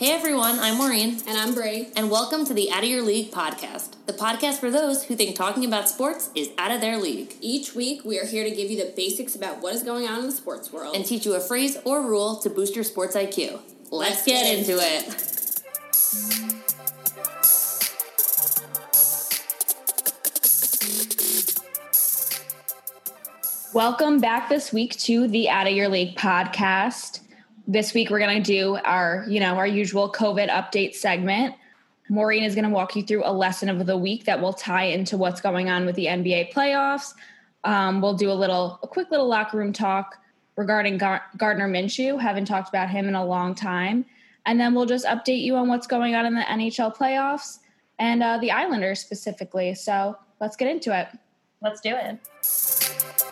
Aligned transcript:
Hey 0.00 0.12
everyone, 0.12 0.58
I'm 0.58 0.78
Maureen. 0.78 1.18
And 1.28 1.36
I'm 1.36 1.52
Bray. 1.52 1.90
And 1.94 2.10
welcome 2.10 2.46
to 2.46 2.54
the 2.54 2.72
Out 2.72 2.82
of 2.84 2.88
Your 2.88 3.02
League 3.02 3.30
podcast, 3.30 3.96
the 4.06 4.14
podcast 4.14 4.58
for 4.58 4.70
those 4.70 5.04
who 5.04 5.14
think 5.14 5.36
talking 5.36 5.62
about 5.62 5.90
sports 5.90 6.30
is 6.34 6.48
out 6.56 6.70
of 6.70 6.80
their 6.80 6.96
league. 6.96 7.34
Each 7.42 7.74
week, 7.74 8.02
we 8.02 8.18
are 8.18 8.24
here 8.24 8.42
to 8.42 8.50
give 8.50 8.70
you 8.70 8.78
the 8.78 8.94
basics 8.96 9.34
about 9.34 9.60
what 9.60 9.74
is 9.74 9.82
going 9.82 10.08
on 10.08 10.20
in 10.20 10.24
the 10.24 10.32
sports 10.32 10.72
world 10.72 10.96
and 10.96 11.04
teach 11.04 11.26
you 11.26 11.34
a 11.34 11.38
phrase 11.38 11.76
or 11.84 12.00
rule 12.00 12.36
to 12.36 12.48
boost 12.48 12.74
your 12.74 12.82
sports 12.82 13.14
IQ. 13.14 13.60
Let's, 13.90 13.92
Let's 13.92 14.24
get, 14.24 14.44
get 14.44 14.58
into 14.60 14.78
it. 14.80 15.26
Welcome 23.74 24.18
back 24.18 24.48
this 24.48 24.72
week 24.72 24.96
to 25.00 25.28
the 25.28 25.50
Out 25.50 25.66
of 25.66 25.74
Your 25.74 25.90
League 25.90 26.16
podcast 26.16 27.20
this 27.66 27.94
week 27.94 28.10
we're 28.10 28.18
going 28.18 28.42
to 28.42 28.52
do 28.52 28.76
our, 28.84 29.24
you 29.28 29.40
know, 29.40 29.54
our 29.56 29.66
usual 29.66 30.10
COVID 30.12 30.48
update 30.48 30.94
segment. 30.94 31.54
Maureen 32.08 32.42
is 32.42 32.54
going 32.54 32.64
to 32.64 32.70
walk 32.70 32.96
you 32.96 33.02
through 33.02 33.22
a 33.24 33.32
lesson 33.32 33.68
of 33.68 33.86
the 33.86 33.96
week 33.96 34.24
that 34.24 34.40
will 34.40 34.52
tie 34.52 34.84
into 34.84 35.16
what's 35.16 35.40
going 35.40 35.70
on 35.70 35.86
with 35.86 35.94
the 35.94 36.06
NBA 36.06 36.52
playoffs. 36.52 37.14
Um, 37.64 38.00
we'll 38.00 38.14
do 38.14 38.30
a 38.30 38.34
little, 38.34 38.80
a 38.82 38.88
quick 38.88 39.10
little 39.10 39.28
locker 39.28 39.58
room 39.58 39.72
talk 39.72 40.16
regarding 40.56 40.98
Gar- 40.98 41.22
Gardner 41.36 41.68
Minshew. 41.68 42.20
Haven't 42.20 42.46
talked 42.46 42.68
about 42.68 42.90
him 42.90 43.06
in 43.06 43.14
a 43.14 43.24
long 43.24 43.54
time, 43.54 44.04
and 44.46 44.58
then 44.58 44.74
we'll 44.74 44.86
just 44.86 45.06
update 45.06 45.42
you 45.42 45.56
on 45.56 45.68
what's 45.68 45.86
going 45.86 46.14
on 46.14 46.26
in 46.26 46.34
the 46.34 46.42
NHL 46.42 46.96
playoffs 46.96 47.58
and 47.98 48.22
uh, 48.22 48.38
the 48.38 48.50
Islanders 48.50 48.98
specifically. 48.98 49.74
So 49.74 50.16
let's 50.40 50.56
get 50.56 50.68
into 50.68 50.98
it. 50.98 51.08
Let's 51.62 51.80
do 51.80 51.94
it. 51.94 53.29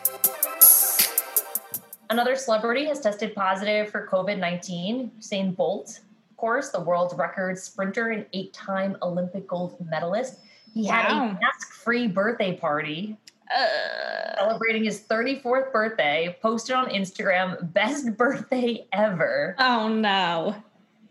Another 2.10 2.36
celebrity 2.36 2.86
has 2.86 3.00
tested 3.00 3.34
positive 3.34 3.91
for 3.91 4.08
COVID 4.10 4.38
19, 4.38 5.12
Usain 5.19 5.55
Bolt, 5.55 6.00
of 6.30 6.36
course, 6.36 6.70
the 6.70 6.80
world 6.80 7.14
record 7.19 7.58
sprinter 7.58 8.08
and 8.08 8.24
eight 8.33 8.52
time 8.52 8.96
Olympic 9.02 9.46
gold 9.46 9.77
medalist. 9.91 10.41
He 10.72 10.84
wow. 10.84 10.92
had 10.92 11.12
a 11.12 11.33
mask 11.34 11.74
free 11.74 12.06
birthday 12.06 12.56
party 12.56 13.18
uh, 13.55 14.36
celebrating 14.36 14.84
his 14.84 15.00
34th 15.00 15.72
birthday, 15.72 16.36
posted 16.41 16.77
on 16.77 16.88
Instagram, 16.91 17.72
best 17.72 18.16
birthday 18.16 18.86
ever. 18.92 19.55
Oh 19.58 19.88
no. 19.88 20.55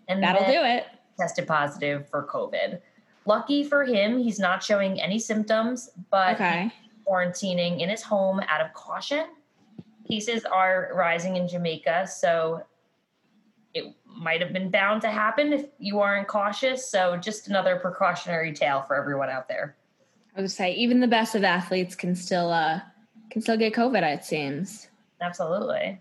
And 0.07 0.23
that'll 0.23 0.45
do 0.45 0.63
it. 0.63 0.85
Tested 1.19 1.47
positive 1.47 2.09
for 2.09 2.25
COVID. 2.25 2.79
Lucky 3.25 3.63
for 3.63 3.83
him, 3.83 4.17
he's 4.17 4.39
not 4.39 4.63
showing 4.63 5.01
any 5.01 5.19
symptoms, 5.19 5.89
but 6.09 6.35
okay. 6.35 6.71
quarantining 7.07 7.81
in 7.81 7.89
his 7.89 8.01
home 8.01 8.39
out 8.47 8.61
of 8.61 8.73
caution 8.73 9.27
cases 10.09 10.45
are 10.45 10.91
rising 10.93 11.35
in 11.35 11.47
Jamaica, 11.47 12.07
so 12.07 12.63
it 13.73 13.95
might 14.05 14.41
have 14.41 14.53
been 14.53 14.69
bound 14.71 15.01
to 15.03 15.09
happen 15.09 15.53
if 15.53 15.65
you 15.77 15.99
aren't 15.99 16.27
cautious. 16.27 16.89
So 16.89 17.17
just 17.17 17.47
another 17.47 17.77
precautionary 17.77 18.53
tale 18.53 18.83
for 18.87 18.95
everyone 18.95 19.29
out 19.29 19.47
there. 19.47 19.75
I 20.35 20.41
would 20.41 20.51
say 20.51 20.73
even 20.73 20.99
the 20.99 21.07
best 21.07 21.35
of 21.35 21.43
athletes 21.43 21.95
can 21.95 22.15
still 22.15 22.51
uh, 22.51 22.79
can 23.29 23.41
still 23.41 23.57
get 23.57 23.73
COVID. 23.73 24.03
It 24.03 24.23
seems 24.23 24.87
absolutely. 25.21 25.99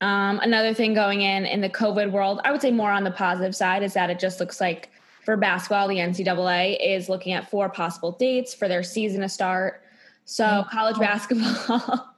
Um, 0.00 0.38
another 0.40 0.74
thing 0.74 0.94
going 0.94 1.22
in 1.22 1.44
in 1.44 1.60
the 1.60 1.68
COVID 1.68 2.12
world, 2.12 2.40
I 2.44 2.52
would 2.52 2.62
say 2.62 2.70
more 2.70 2.90
on 2.90 3.04
the 3.04 3.10
positive 3.10 3.54
side 3.54 3.82
is 3.82 3.94
that 3.94 4.10
it 4.10 4.18
just 4.18 4.38
looks 4.38 4.60
like 4.60 4.90
for 5.24 5.36
basketball, 5.36 5.88
the 5.88 5.96
NCAA 5.96 6.78
is 6.80 7.08
looking 7.10 7.34
at 7.34 7.50
four 7.50 7.68
possible 7.68 8.12
dates 8.12 8.54
for 8.54 8.68
their 8.68 8.82
season 8.82 9.20
to 9.20 9.28
start. 9.28 9.82
So 10.24 10.44
mm-hmm. 10.44 10.70
college 10.70 10.98
basketball 10.98 12.14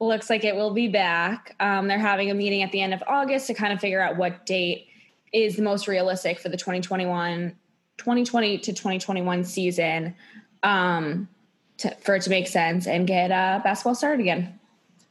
looks 0.00 0.30
like 0.30 0.44
it 0.44 0.54
will 0.54 0.72
be 0.72 0.88
back. 0.88 1.54
Um, 1.60 1.88
they're 1.88 1.98
having 1.98 2.30
a 2.30 2.34
meeting 2.34 2.62
at 2.62 2.72
the 2.72 2.80
end 2.80 2.94
of 2.94 3.02
August 3.06 3.46
to 3.48 3.54
kind 3.54 3.72
of 3.72 3.80
figure 3.80 4.00
out 4.00 4.16
what 4.16 4.46
date 4.46 4.88
is 5.32 5.56
the 5.56 5.62
most 5.62 5.88
realistic 5.88 6.38
for 6.38 6.48
the 6.48 6.56
2021, 6.56 7.54
2020 7.98 8.58
to 8.58 8.72
2021 8.72 9.44
season 9.44 10.14
um, 10.62 11.28
to, 11.78 11.94
for 11.96 12.16
it 12.16 12.22
to 12.22 12.30
make 12.30 12.48
sense 12.48 12.86
and 12.86 13.06
get 13.06 13.30
uh, 13.30 13.60
basketball 13.62 13.94
started 13.94 14.20
again. 14.20 14.58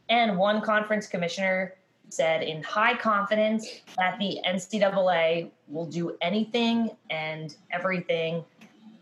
And 0.10 0.38
one 0.38 0.62
conference 0.62 1.08
commissioner 1.08 1.76
said 2.10 2.42
in 2.42 2.64
high 2.64 2.96
confidence 2.96 3.82
that 3.98 4.18
the 4.20 4.40
NCAA 4.48 5.52
will 5.68 5.86
do 5.86 6.16
anything 6.22 6.92
and 7.10 7.56
everything 7.72 8.46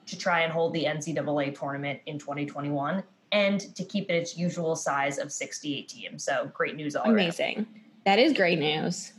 to 0.07 0.17
try 0.17 0.41
and 0.41 0.51
hold 0.51 0.73
the 0.73 0.85
NCAA 0.85 1.57
tournament 1.57 1.99
in 2.05 2.17
2021 2.17 3.03
and 3.35 3.75
to 3.75 3.83
keep 3.83 4.09
it 4.09 4.13
its 4.13 4.37
usual 4.37 4.77
size 4.77 5.17
of 5.17 5.29
68 5.29 5.89
teams. 5.89 6.23
So 6.23 6.49
great 6.53 6.77
news 6.77 6.95
all 6.95 7.11
Amazing. 7.11 7.55
Around. 7.57 7.67
That 8.05 8.17
is 8.17 8.31
great 8.31 8.59
news. 8.59 9.11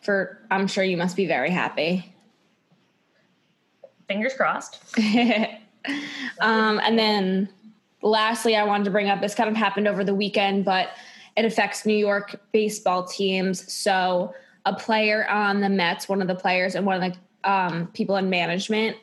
For 0.00 0.40
I'm 0.50 0.66
sure 0.66 0.82
you 0.82 0.96
must 0.96 1.16
be 1.16 1.26
very 1.26 1.50
happy. 1.50 2.12
Fingers 4.08 4.34
crossed. 4.34 4.80
um, 6.40 6.80
and 6.80 6.98
then 6.98 7.48
lastly, 8.02 8.56
I 8.56 8.64
wanted 8.64 8.82
to 8.84 8.90
bring 8.90 9.08
up 9.08 9.20
this 9.20 9.36
kind 9.36 9.48
of 9.48 9.54
happened 9.54 9.86
over 9.86 10.02
the 10.02 10.14
weekend, 10.14 10.64
but 10.64 10.88
it 11.36 11.44
affects 11.44 11.86
New 11.86 11.96
York 11.96 12.40
baseball 12.50 13.04
teams. 13.04 13.72
So 13.72 14.34
a 14.64 14.74
player 14.74 15.28
on 15.28 15.60
the 15.60 15.68
Mets, 15.68 16.08
one 16.08 16.20
of 16.20 16.26
the 16.26 16.34
players 16.34 16.74
and 16.74 16.84
one 16.84 17.00
of 17.00 17.12
the 17.12 17.48
um, 17.48 17.86
people 17.94 18.16
in 18.16 18.28
management 18.28 18.96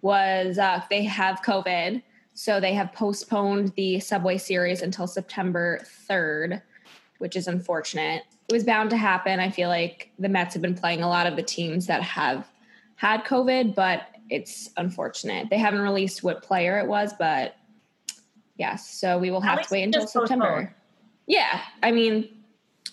was 0.00 0.56
uh, 0.56 0.82
they 0.88 1.04
have 1.04 1.42
COVID 1.42 2.02
so 2.34 2.60
they 2.60 2.72
have 2.74 2.92
postponed 2.92 3.72
the 3.76 4.00
Subway 4.00 4.38
Series 4.38 4.82
until 4.82 5.06
September 5.06 5.80
3rd, 6.08 6.62
which 7.18 7.36
is 7.36 7.48
unfortunate. 7.48 8.22
It 8.48 8.52
was 8.52 8.64
bound 8.64 8.90
to 8.90 8.96
happen. 8.96 9.40
I 9.40 9.50
feel 9.50 9.68
like 9.68 10.10
the 10.18 10.28
Mets 10.28 10.54
have 10.54 10.62
been 10.62 10.74
playing 10.74 11.02
a 11.02 11.08
lot 11.08 11.26
of 11.26 11.36
the 11.36 11.42
teams 11.42 11.86
that 11.86 12.02
have 12.02 12.48
had 12.96 13.24
COVID, 13.24 13.74
but 13.74 14.02
it's 14.28 14.70
unfortunate. 14.76 15.50
They 15.50 15.58
haven't 15.58 15.80
released 15.80 16.22
what 16.22 16.42
player 16.42 16.78
it 16.78 16.86
was, 16.86 17.12
but 17.18 17.56
yes. 18.56 18.88
So 18.88 19.18
we 19.18 19.30
will 19.30 19.40
have 19.40 19.62
to 19.62 19.68
wait 19.70 19.82
until 19.82 20.06
September. 20.06 20.46
Postponed. 20.46 20.68
Yeah. 21.26 21.60
I 21.82 21.90
mean, 21.90 22.28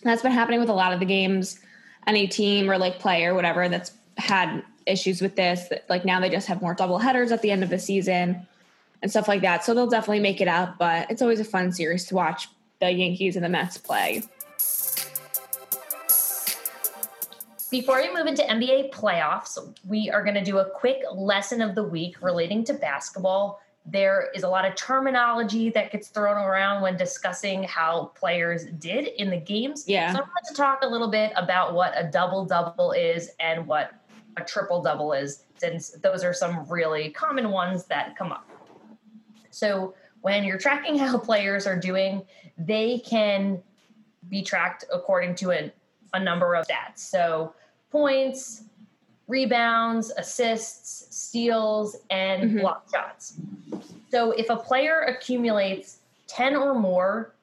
that's 0.03 0.21
been 0.21 0.31
happening 0.31 0.59
with 0.59 0.69
a 0.69 0.73
lot 0.73 0.93
of 0.93 0.99
the 0.99 1.05
games. 1.05 1.59
Any 2.05 2.27
team 2.27 2.69
or 2.69 2.77
like 2.77 2.99
player, 2.99 3.33
whatever, 3.33 3.67
that's 3.67 3.91
had 4.17 4.63
issues 4.85 5.21
with 5.21 5.35
this. 5.35 5.69
Like 5.89 6.05
now 6.05 6.19
they 6.19 6.29
just 6.29 6.47
have 6.47 6.61
more 6.61 6.73
double 6.73 6.97
headers 6.97 7.31
at 7.31 7.41
the 7.41 7.51
end 7.51 7.63
of 7.63 7.69
the 7.69 7.79
season 7.79 8.47
and 9.01 9.11
stuff 9.11 9.27
like 9.27 9.41
that. 9.41 9.63
So 9.63 9.73
they'll 9.73 9.87
definitely 9.87 10.19
make 10.19 10.41
it 10.41 10.47
up, 10.47 10.77
but 10.77 11.09
it's 11.11 11.21
always 11.21 11.39
a 11.39 11.45
fun 11.45 11.71
series 11.71 12.05
to 12.05 12.15
watch 12.15 12.49
the 12.79 12.91
Yankees 12.91 13.35
and 13.35 13.43
the 13.43 13.49
Mets 13.49 13.77
play. 13.77 14.23
Before 17.69 17.97
we 17.97 18.13
move 18.13 18.27
into 18.27 18.43
NBA 18.43 18.91
playoffs, 18.91 19.57
we 19.85 20.09
are 20.09 20.23
going 20.23 20.35
to 20.35 20.43
do 20.43 20.59
a 20.59 20.69
quick 20.69 21.01
lesson 21.13 21.61
of 21.61 21.75
the 21.75 21.83
week 21.83 22.21
relating 22.21 22.63
to 22.63 22.73
basketball. 22.73 23.59
There 23.85 24.29
is 24.33 24.43
a 24.43 24.49
lot 24.49 24.65
of 24.65 24.75
terminology 24.75 25.69
that 25.71 25.91
gets 25.91 26.07
thrown 26.07 26.37
around 26.37 26.81
when 26.81 26.95
discussing 26.95 27.63
how 27.63 28.11
players 28.15 28.65
did 28.79 29.07
in 29.07 29.29
the 29.29 29.37
games. 29.37 29.83
Yeah. 29.87 30.13
So 30.13 30.19
I 30.19 30.21
wanted 30.21 30.47
to 30.49 30.53
talk 30.53 30.79
a 30.81 30.87
little 30.87 31.09
bit 31.09 31.33
about 31.35 31.73
what 31.73 31.93
a 31.95 32.09
double 32.09 32.45
double 32.45 32.93
is 32.93 33.31
and 33.39 33.67
what 33.67 33.91
a 34.37 34.43
triple 34.43 34.81
double 34.81 35.11
is, 35.11 35.43
since 35.57 35.91
those 35.91 36.23
are 36.23 36.33
some 36.33 36.65
really 36.69 37.09
common 37.09 37.49
ones 37.49 37.85
that 37.85 38.15
come 38.15 38.31
up. 38.31 38.49
So 39.57 39.95
when 40.21 40.43
you're 40.43 40.57
tracking 40.57 40.97
how 41.03 41.17
players 41.17 41.65
are 41.65 41.77
doing, 41.77 42.23
they 42.57 42.99
can 42.99 43.61
be 44.29 44.41
tracked 44.41 44.85
according 44.93 45.35
to 45.35 45.51
a, 45.51 45.71
a 46.13 46.19
number 46.19 46.55
of 46.55 46.67
stats. 46.67 46.99
So 46.99 47.53
points, 47.91 48.63
rebounds, 49.27 50.11
assists, 50.11 51.15
steals, 51.15 51.97
and 52.09 52.43
mm-hmm. 52.43 52.59
block 52.59 52.87
shots. 52.91 53.39
So 54.09 54.31
if 54.31 54.49
a 54.49 54.55
player 54.55 55.01
accumulates 55.01 55.99
10 56.27 56.55
or 56.55 56.73
more 56.73 57.33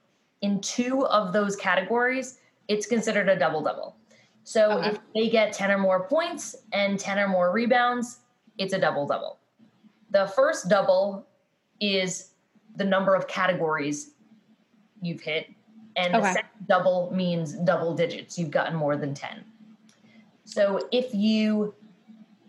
in 0.42 0.60
two 0.60 1.06
of 1.06 1.33
those 1.33 1.56
categories, 1.56 2.39
it's 2.68 2.86
considered 2.86 3.28
a 3.28 3.39
double 3.39 3.62
double. 3.62 3.97
So 4.44 4.78
okay. 4.78 4.91
if 4.91 4.98
they 5.15 5.28
get 5.30 5.53
10 5.53 5.71
or 5.71 5.78
more 5.78 6.06
points 6.06 6.54
and 6.72 6.98
10 6.98 7.18
or 7.18 7.28
more 7.28 7.50
rebounds, 7.50 8.18
it's 8.59 8.74
a 8.74 8.78
double 8.78 9.06
double. 9.06 9.39
The 10.10 10.27
first 10.28 10.68
double 10.68 11.27
is 11.80 12.30
the 12.76 12.84
number 12.84 13.15
of 13.15 13.26
categories 13.28 14.10
you've 15.00 15.21
hit. 15.21 15.48
And 15.97 16.15
okay. 16.15 16.22
the 16.22 16.32
second 16.32 16.66
double 16.66 17.12
means 17.15 17.53
double 17.53 17.94
digits. 17.94 18.38
You've 18.38 18.50
gotten 18.50 18.74
more 18.74 18.97
than 18.97 19.15
10. 19.15 19.44
So 20.44 20.88
if 20.92 21.15
you 21.15 21.74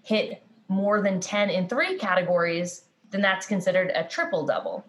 hit 0.03 0.43
more 0.67 1.01
than 1.01 1.19
10 1.19 1.49
in 1.49 1.67
three 1.67 1.97
categories, 1.97 2.85
then 3.11 3.21
that's 3.21 3.45
considered 3.45 3.91
a 3.93 4.03
triple 4.03 4.45
double. 4.45 4.85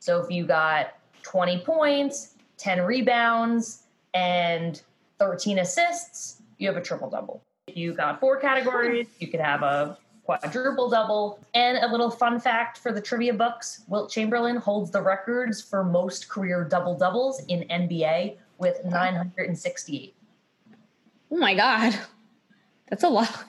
So 0.00 0.20
if 0.20 0.30
you 0.30 0.46
got 0.46 0.98
20 1.22 1.60
points, 1.60 2.34
10 2.58 2.82
rebounds, 2.82 3.84
and 4.12 4.80
13 5.18 5.58
assists, 5.58 6.42
you 6.58 6.68
have 6.68 6.76
a 6.76 6.82
triple 6.82 7.10
double. 7.10 7.42
If 7.66 7.76
you 7.76 7.94
got 7.94 8.20
four 8.20 8.38
categories, 8.38 9.08
you 9.18 9.28
could 9.28 9.40
have 9.40 9.62
a 9.62 9.98
quadruple 10.24 10.88
double. 10.88 11.38
And 11.54 11.78
a 11.78 11.90
little 11.90 12.10
fun 12.10 12.40
fact 12.40 12.78
for 12.78 12.92
the 12.92 13.00
trivia 13.00 13.34
books 13.34 13.82
Wilt 13.88 14.10
Chamberlain 14.10 14.56
holds 14.56 14.90
the 14.90 15.02
records 15.02 15.60
for 15.60 15.84
most 15.84 16.28
career 16.28 16.64
double 16.64 16.96
doubles 16.96 17.44
in 17.46 17.60
NBA 17.68 18.36
with 18.58 18.84
968. 18.84 20.14
Oh 21.30 21.36
my 21.36 21.54
God. 21.54 21.98
That's 22.88 23.04
a 23.04 23.08
lot. 23.08 23.44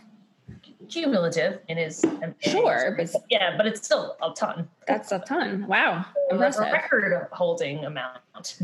cumulative 0.90 1.60
in 1.68 1.78
his 1.78 2.04
Sure, 2.40 2.96
but 2.98 3.10
yeah, 3.30 3.58
but 3.58 3.66
it's 3.66 3.84
still 3.84 4.16
a 4.22 4.32
ton. 4.32 4.68
That's 4.88 5.12
a 5.12 5.20
ton. 5.20 5.68
Wow, 5.68 6.06
impressive. 6.30 6.68
a 6.68 6.72
record 6.72 7.28
holding 7.32 7.86
amount. 7.86 8.60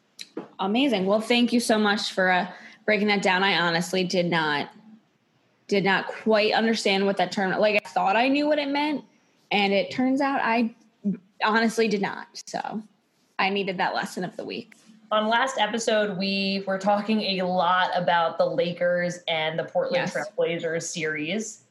Amazing. 0.58 1.06
Well, 1.06 1.20
thank 1.20 1.52
you 1.52 1.60
so 1.60 1.78
much 1.78 2.12
for 2.12 2.30
uh, 2.30 2.50
breaking 2.86 3.08
that 3.08 3.22
down. 3.22 3.42
I 3.42 3.58
honestly 3.58 4.04
did 4.04 4.26
not 4.26 4.70
did 5.68 5.84
not 5.84 6.06
quite 6.06 6.52
understand 6.52 7.06
what 7.06 7.16
that 7.16 7.32
term. 7.32 7.50
Like 7.58 7.82
I 7.84 7.88
thought 7.88 8.16
I 8.16 8.28
knew 8.28 8.46
what 8.46 8.58
it 8.58 8.68
meant, 8.68 9.04
and 9.50 9.72
it 9.72 9.90
turns 9.90 10.20
out 10.20 10.40
I 10.42 10.74
honestly 11.44 11.88
did 11.88 12.02
not. 12.02 12.28
So 12.46 12.82
I 13.38 13.50
needed 13.50 13.76
that 13.78 13.94
lesson 13.94 14.24
of 14.24 14.36
the 14.36 14.44
week. 14.44 14.74
On 15.12 15.28
last 15.28 15.58
episode, 15.58 16.18
we 16.18 16.64
were 16.66 16.78
talking 16.78 17.20
a 17.40 17.42
lot 17.42 17.90
about 17.94 18.38
the 18.38 18.46
Lakers 18.46 19.20
and 19.28 19.56
the 19.58 19.64
Portland 19.64 20.10
Yes. 20.12 20.16
Trailblazers 20.36 20.82
series, 20.82 21.62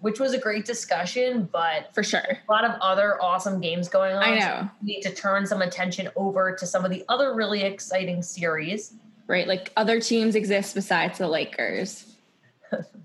which 0.00 0.20
was 0.20 0.32
a 0.32 0.38
great 0.38 0.64
discussion, 0.64 1.48
but 1.52 1.92
For 1.92 2.04
sure. 2.04 2.20
a 2.20 2.52
lot 2.52 2.64
of 2.64 2.78
other 2.80 3.20
awesome 3.20 3.60
games 3.60 3.88
going 3.88 4.14
on. 4.14 4.22
I 4.22 4.38
So 4.38 4.46
know. 4.46 4.70
we 4.82 4.86
need 4.94 5.00
to 5.02 5.10
turn 5.12 5.44
some 5.44 5.60
attention 5.60 6.08
over 6.14 6.54
to 6.54 6.66
some 6.66 6.84
of 6.84 6.92
the 6.92 7.04
other 7.08 7.34
really 7.34 7.62
exciting 7.62 8.22
series. 8.22 8.92
Right? 9.26 9.48
Like 9.48 9.72
other 9.76 10.00
teams 10.00 10.36
exist 10.36 10.76
besides 10.76 11.18
the 11.18 11.26
Lakers. 11.26 12.14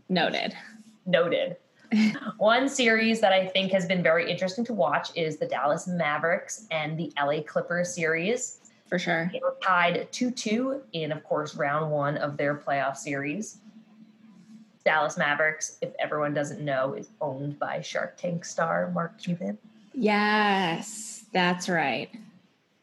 Noted. 0.09 0.53
Noted. 1.05 1.57
One 2.37 2.67
series 2.69 3.21
that 3.21 3.33
I 3.33 3.47
think 3.47 3.71
has 3.71 3.85
been 3.85 4.01
very 4.01 4.29
interesting 4.29 4.65
to 4.65 4.73
watch 4.73 5.09
is 5.15 5.37
the 5.37 5.45
Dallas 5.45 5.87
Mavericks 5.87 6.67
and 6.71 6.97
the 6.97 7.11
LA 7.19 7.41
Clippers 7.41 7.93
series. 7.93 8.59
For 8.87 8.99
sure. 8.99 9.29
They 9.31 9.39
were 9.39 9.55
tied 9.63 10.11
2 10.11 10.31
2 10.31 10.81
in, 10.93 11.11
of 11.11 11.23
course, 11.23 11.55
round 11.55 11.91
one 11.91 12.17
of 12.17 12.37
their 12.37 12.55
playoff 12.55 12.97
series. 12.97 13.57
Dallas 14.85 15.17
Mavericks, 15.17 15.77
if 15.81 15.93
everyone 15.99 16.33
doesn't 16.33 16.63
know, 16.63 16.93
is 16.93 17.09
owned 17.21 17.57
by 17.57 17.81
Shark 17.81 18.17
Tank 18.17 18.43
star 18.43 18.91
Mark 18.91 19.17
Cuban. 19.17 19.57
Yes, 19.93 21.25
that's 21.31 21.69
right. 21.69 22.09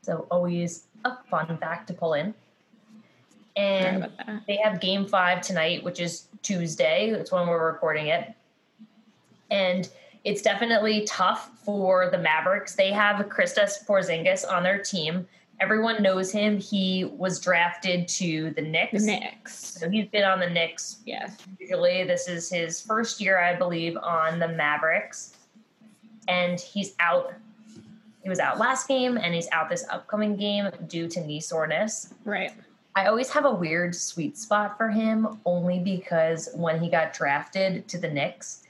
So, 0.02 0.26
always 0.30 0.86
a 1.04 1.16
fun 1.30 1.58
fact 1.58 1.88
to 1.88 1.94
pull 1.94 2.14
in. 2.14 2.34
And 3.56 4.10
they 4.46 4.56
have 4.56 4.80
game 4.80 5.06
five 5.06 5.40
tonight, 5.40 5.82
which 5.82 6.00
is 6.00 6.28
Tuesday. 6.42 7.10
That's 7.10 7.32
when 7.32 7.46
we're 7.48 7.66
recording 7.66 8.06
it. 8.06 8.32
And 9.50 9.88
it's 10.24 10.42
definitely 10.42 11.04
tough 11.06 11.50
for 11.64 12.10
the 12.10 12.18
Mavericks. 12.18 12.74
They 12.74 12.92
have 12.92 13.16
Kristaps 13.26 13.86
Porzingis 13.86 14.50
on 14.50 14.62
their 14.62 14.78
team. 14.78 15.26
Everyone 15.60 16.02
knows 16.02 16.32
him. 16.32 16.58
He 16.58 17.04
was 17.04 17.38
drafted 17.38 18.08
to 18.08 18.50
the 18.50 18.62
The 18.62 18.68
Knicks. 18.68 19.02
Knicks. 19.02 19.54
So 19.54 19.90
he's 19.90 20.06
been 20.06 20.24
on 20.24 20.40
the 20.40 20.48
Knicks. 20.48 20.98
Yes. 21.04 21.36
Usually, 21.58 22.04
this 22.04 22.28
is 22.28 22.48
his 22.48 22.80
first 22.80 23.20
year, 23.20 23.38
I 23.38 23.56
believe, 23.56 23.96
on 23.98 24.38
the 24.38 24.48
Mavericks. 24.48 25.36
And 26.28 26.58
he's 26.58 26.94
out. 27.00 27.34
He 28.22 28.28
was 28.28 28.38
out 28.38 28.58
last 28.58 28.88
game, 28.88 29.16
and 29.16 29.34
he's 29.34 29.48
out 29.52 29.68
this 29.68 29.84
upcoming 29.90 30.36
game 30.36 30.70
due 30.86 31.08
to 31.08 31.20
knee 31.26 31.40
soreness. 31.40 32.14
Right. 32.24 32.52
I 32.96 33.06
always 33.06 33.30
have 33.30 33.44
a 33.44 33.54
weird 33.54 33.94
sweet 33.94 34.36
spot 34.36 34.76
for 34.76 34.88
him 34.88 35.40
only 35.44 35.78
because 35.78 36.48
when 36.54 36.80
he 36.80 36.90
got 36.90 37.12
drafted 37.12 37.86
to 37.88 37.98
the 37.98 38.08
Knicks, 38.08 38.64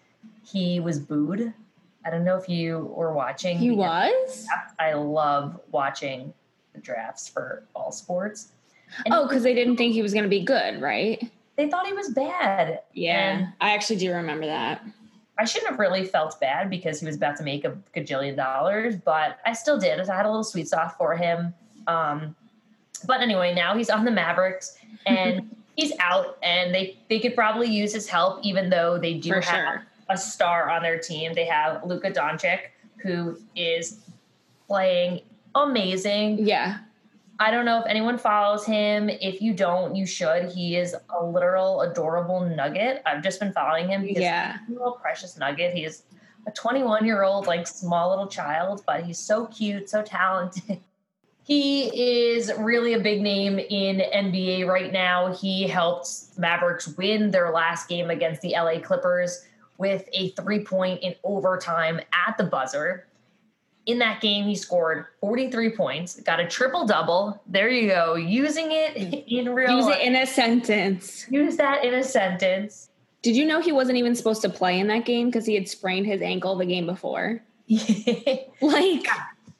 he 0.44 0.78
was 0.80 0.98
booed. 0.98 1.52
I 2.04 2.10
don't 2.10 2.24
know 2.24 2.36
if 2.36 2.48
you 2.48 2.92
were 2.96 3.12
watching. 3.12 3.58
He 3.58 3.70
was? 3.70 4.46
I 4.78 4.94
love 4.94 5.60
watching 5.70 6.32
the 6.74 6.80
drafts 6.80 7.28
for 7.28 7.64
all 7.74 7.92
sports. 7.92 8.52
And 9.04 9.14
Oh, 9.14 9.26
because 9.26 9.42
they 9.42 9.54
didn't 9.54 9.76
think 9.76 9.92
he 9.94 10.02
was 10.02 10.12
going 10.12 10.24
to 10.24 10.30
be 10.30 10.40
good, 10.44 10.80
right? 10.80 11.30
they 11.56 11.68
thought 11.68 11.86
he 11.86 11.92
was 11.92 12.08
bad. 12.10 12.80
Yeah. 12.94 13.32
And 13.32 13.48
I 13.60 13.74
actually 13.74 13.96
do 13.96 14.12
remember 14.14 14.46
that. 14.46 14.82
I 15.38 15.44
shouldn't 15.44 15.70
have 15.70 15.78
really 15.78 16.04
felt 16.04 16.40
bad 16.40 16.70
because 16.70 17.00
he 17.00 17.06
was 17.06 17.16
about 17.16 17.36
to 17.36 17.42
make 17.42 17.66
a 17.66 17.76
gajillion 17.94 18.34
dollars, 18.36 18.96
but 18.96 19.38
I 19.44 19.52
still 19.52 19.78
did. 19.78 20.00
I 20.00 20.16
had 20.16 20.24
a 20.24 20.30
little 20.30 20.44
sweet 20.44 20.68
spot 20.68 20.96
for 20.96 21.14
him. 21.16 21.52
Um, 21.86 22.34
but 23.06 23.20
anyway, 23.20 23.54
now 23.54 23.76
he's 23.76 23.90
on 23.90 24.04
the 24.04 24.10
Mavericks 24.10 24.76
and 25.06 25.54
he's 25.76 25.92
out, 26.00 26.36
and 26.42 26.74
they 26.74 26.98
they 27.08 27.18
could 27.20 27.34
probably 27.34 27.68
use 27.68 27.92
his 27.92 28.08
help, 28.08 28.40
even 28.44 28.70
though 28.70 28.98
they 28.98 29.14
do 29.14 29.30
For 29.30 29.40
have 29.40 29.44
sure. 29.54 29.86
a 30.08 30.16
star 30.16 30.70
on 30.70 30.82
their 30.82 30.98
team. 30.98 31.32
They 31.34 31.46
have 31.46 31.84
Luka 31.84 32.10
Doncic, 32.10 32.60
who 33.02 33.38
is 33.56 34.00
playing 34.68 35.20
amazing. 35.54 36.46
Yeah. 36.46 36.78
I 37.42 37.50
don't 37.50 37.64
know 37.64 37.78
if 37.80 37.86
anyone 37.86 38.18
follows 38.18 38.66
him. 38.66 39.08
If 39.08 39.40
you 39.40 39.54
don't, 39.54 39.96
you 39.96 40.04
should. 40.04 40.50
He 40.50 40.76
is 40.76 40.94
a 41.18 41.24
literal 41.24 41.80
adorable 41.80 42.40
nugget. 42.40 43.00
I've 43.06 43.22
just 43.22 43.40
been 43.40 43.50
following 43.52 43.88
him 43.88 44.02
because 44.02 44.22
Yeah. 44.22 44.58
he's 44.68 44.76
a 44.76 44.78
little 44.78 44.92
precious 44.92 45.38
nugget. 45.38 45.72
He's 45.72 46.02
a 46.46 46.50
21 46.50 47.06
year 47.06 47.22
old, 47.22 47.46
like 47.46 47.66
small 47.66 48.10
little 48.10 48.26
child, 48.26 48.82
but 48.86 49.04
he's 49.04 49.18
so 49.18 49.46
cute, 49.46 49.88
so 49.88 50.02
talented. 50.02 50.80
He 51.50 52.30
is 52.32 52.52
really 52.58 52.94
a 52.94 53.00
big 53.00 53.20
name 53.22 53.58
in 53.58 53.96
NBA 53.98 54.68
right 54.68 54.92
now. 54.92 55.34
He 55.34 55.66
helped 55.66 56.08
Mavericks 56.38 56.86
win 56.96 57.32
their 57.32 57.50
last 57.50 57.88
game 57.88 58.08
against 58.08 58.40
the 58.40 58.50
LA 58.50 58.78
Clippers 58.78 59.44
with 59.76 60.08
a 60.12 60.28
three 60.30 60.62
point 60.62 61.02
in 61.02 61.16
overtime 61.24 61.98
at 62.12 62.38
the 62.38 62.44
buzzer. 62.44 63.08
In 63.86 63.98
that 63.98 64.20
game, 64.20 64.44
he 64.44 64.54
scored 64.54 65.06
43 65.22 65.70
points, 65.70 66.20
got 66.20 66.38
a 66.38 66.46
triple 66.46 66.86
double. 66.86 67.42
There 67.48 67.68
you 67.68 67.88
go, 67.88 68.14
using 68.14 68.68
it 68.70 68.96
in 69.26 69.52
real 69.52 69.74
Use 69.74 69.86
life. 69.86 69.98
it 69.98 70.06
in 70.06 70.14
a 70.14 70.26
sentence. 70.26 71.26
Use 71.30 71.56
that 71.56 71.84
in 71.84 71.94
a 71.94 72.04
sentence. 72.04 72.90
Did 73.22 73.34
you 73.34 73.44
know 73.44 73.60
he 73.60 73.72
wasn't 73.72 73.98
even 73.98 74.14
supposed 74.14 74.42
to 74.42 74.48
play 74.50 74.78
in 74.78 74.86
that 74.86 75.04
game 75.04 75.26
because 75.26 75.46
he 75.46 75.56
had 75.56 75.68
sprained 75.68 76.06
his 76.06 76.22
ankle 76.22 76.54
the 76.54 76.64
game 76.66 76.86
before? 76.86 77.42
Like 78.62 79.06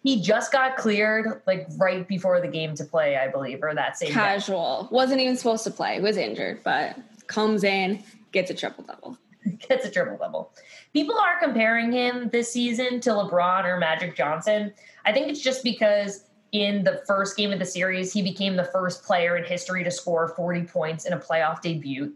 he 0.03 0.21
just 0.23 0.51
got 0.53 0.77
cleared 0.77 1.43
like 1.47 1.67
right 1.77 2.07
before 2.09 2.41
the 2.41 2.49
game 2.49 2.75
to 2.77 2.85
play, 2.85 3.17
I 3.17 3.29
believe, 3.29 3.63
or 3.63 3.75
that 3.75 3.97
same 3.99 4.09
day. 4.09 4.15
casual. 4.15 4.89
Wasn't 4.91 5.21
even 5.21 5.37
supposed 5.37 5.65
to 5.65 5.71
play. 5.71 6.01
Was 6.01 6.17
injured, 6.17 6.63
but 6.65 6.97
comes 7.27 7.65
in, 7.65 8.03
gets 8.33 8.51
a 8.51 8.55
triple 8.55 8.85
double. 8.85 9.19
gets 9.69 9.85
a 9.85 9.91
triple 9.91 10.17
double. 10.17 10.53
People 10.93 11.17
are 11.19 11.39
comparing 11.41 11.93
him 11.93 12.29
this 12.31 12.53
season 12.53 13.01
to 13.01 13.11
LeBron 13.11 13.65
or 13.65 13.79
Magic 13.79 14.17
Johnson. 14.17 14.73
I 15.05 15.13
think 15.13 15.29
it's 15.29 15.41
just 15.41 15.63
because 15.63 16.25
in 16.53 16.83
the 16.83 17.03
first 17.07 17.37
game 17.37 17.53
of 17.53 17.59
the 17.59 17.65
series, 17.65 18.13
he 18.13 18.23
became 18.23 18.57
the 18.57 18.65
first 18.65 19.05
player 19.05 19.37
in 19.37 19.45
history 19.45 19.85
to 19.85 19.91
score 19.91 20.29
40 20.35 20.63
points 20.65 21.05
in 21.05 21.13
a 21.13 21.19
playoff 21.19 21.61
debut. 21.63 22.13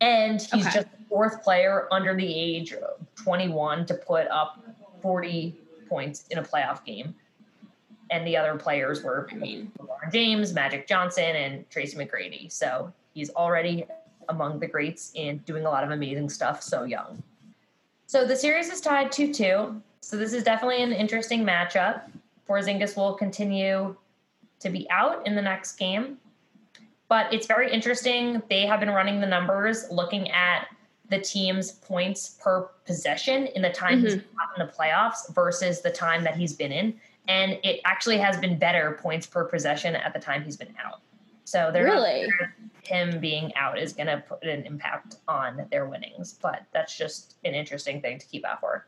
And 0.00 0.40
he's 0.40 0.52
Okay. 0.66 0.74
just 0.76 0.90
the 0.92 1.04
fourth 1.08 1.42
player 1.42 1.86
under 1.90 2.14
the 2.14 2.26
age 2.26 2.72
of 2.72 3.06
21 3.16 3.84
to 3.86 3.94
put 3.94 4.28
up 4.28 4.64
40 5.02 5.60
points 5.88 6.26
in 6.30 6.38
a 6.38 6.42
playoff 6.42 6.84
game. 6.84 7.14
And 8.10 8.26
the 8.26 8.36
other 8.36 8.56
players 8.56 9.02
were 9.02 9.28
I 9.30 9.34
LeBron 9.34 10.12
James, 10.12 10.52
Magic 10.52 10.86
Johnson, 10.86 11.34
and 11.36 11.68
Tracy 11.70 11.96
McGrady. 11.96 12.50
So 12.52 12.92
he's 13.14 13.30
already 13.30 13.84
among 14.28 14.60
the 14.60 14.66
greats 14.66 15.12
and 15.16 15.44
doing 15.44 15.66
a 15.66 15.70
lot 15.70 15.84
of 15.84 15.90
amazing 15.90 16.28
stuff 16.28 16.62
so 16.62 16.84
young. 16.84 17.22
So 18.06 18.24
the 18.24 18.36
series 18.36 18.68
is 18.68 18.80
tied 18.80 19.10
2 19.10 19.32
2. 19.32 19.82
So 20.00 20.16
this 20.16 20.32
is 20.32 20.44
definitely 20.44 20.82
an 20.82 20.92
interesting 20.92 21.44
matchup. 21.44 22.02
Porzingis 22.48 22.96
will 22.96 23.14
continue 23.14 23.96
to 24.60 24.70
be 24.70 24.88
out 24.90 25.26
in 25.26 25.34
the 25.34 25.42
next 25.42 25.76
game. 25.76 26.18
But 27.08 27.32
it's 27.32 27.46
very 27.46 27.72
interesting. 27.72 28.42
They 28.48 28.66
have 28.66 28.80
been 28.80 28.90
running 28.90 29.20
the 29.20 29.26
numbers, 29.26 29.90
looking 29.90 30.30
at 30.30 30.68
the 31.08 31.20
team's 31.20 31.72
points 31.72 32.36
per 32.40 32.62
possession 32.84 33.46
in 33.48 33.62
the 33.62 33.70
time 33.70 34.00
he's 34.00 34.16
mm-hmm. 34.16 34.36
not 34.36 34.58
in 34.58 34.66
the 34.66 34.72
playoffs 34.72 35.32
versus 35.34 35.80
the 35.80 35.90
time 35.90 36.24
that 36.24 36.36
he's 36.36 36.52
been 36.52 36.72
in. 36.72 36.94
And 37.28 37.58
it 37.62 37.80
actually 37.84 38.18
has 38.18 38.36
been 38.38 38.58
better 38.58 38.98
points 39.02 39.26
per 39.26 39.44
possession 39.44 39.96
at 39.96 40.12
the 40.12 40.20
time 40.20 40.42
he's 40.42 40.56
been 40.56 40.74
out. 40.84 41.00
So 41.44 41.70
they're 41.72 41.84
Really? 41.84 42.24
sure 42.24 42.54
him 42.82 43.20
being 43.20 43.54
out 43.56 43.78
is 43.78 43.92
going 43.92 44.06
to 44.06 44.22
put 44.28 44.42
an 44.44 44.64
impact 44.64 45.16
on 45.28 45.66
their 45.70 45.86
winnings. 45.86 46.38
But 46.40 46.62
that's 46.72 46.96
just 46.96 47.36
an 47.44 47.54
interesting 47.54 48.00
thing 48.00 48.18
to 48.18 48.26
keep 48.26 48.44
out 48.44 48.60
for. 48.60 48.86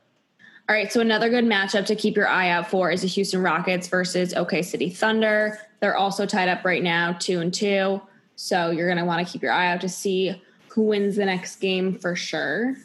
All 0.69 0.75
right, 0.75 0.93
so 0.93 1.01
another 1.01 1.31
good 1.31 1.47
matchup 1.47 1.87
to 1.87 1.97
keep 1.97 2.15
your 2.15 2.29
eye 2.29 2.51
out 2.51 2.69
for 2.69 2.91
is 2.91 3.01
the 3.01 3.09
Houston 3.09 3.43
Rockets 3.43 3.89
versus 3.89 4.35
OK 4.35 4.61
City 4.61 4.91
Thunder. 4.91 5.59
They're 5.81 5.97
also 5.97 6.27
tied 6.27 6.49
up 6.49 6.65
right 6.65 6.83
now, 6.83 7.15
two 7.15 7.41
and 7.41 7.55
two. 7.55 8.03
So 8.37 8.71
you're 8.71 8.87
going 8.87 8.99
to 8.99 9.05
want 9.05 9.27
to 9.27 9.33
keep 9.33 9.43
your 9.43 9.53
eye 9.53 9.69
out 9.69 9.81
to 9.81 9.89
see 9.89 10.43
who 10.78 10.85
wins 10.85 11.16
the 11.16 11.25
next 11.25 11.56
game 11.56 11.99
for 11.99 12.14
sure. 12.14 12.76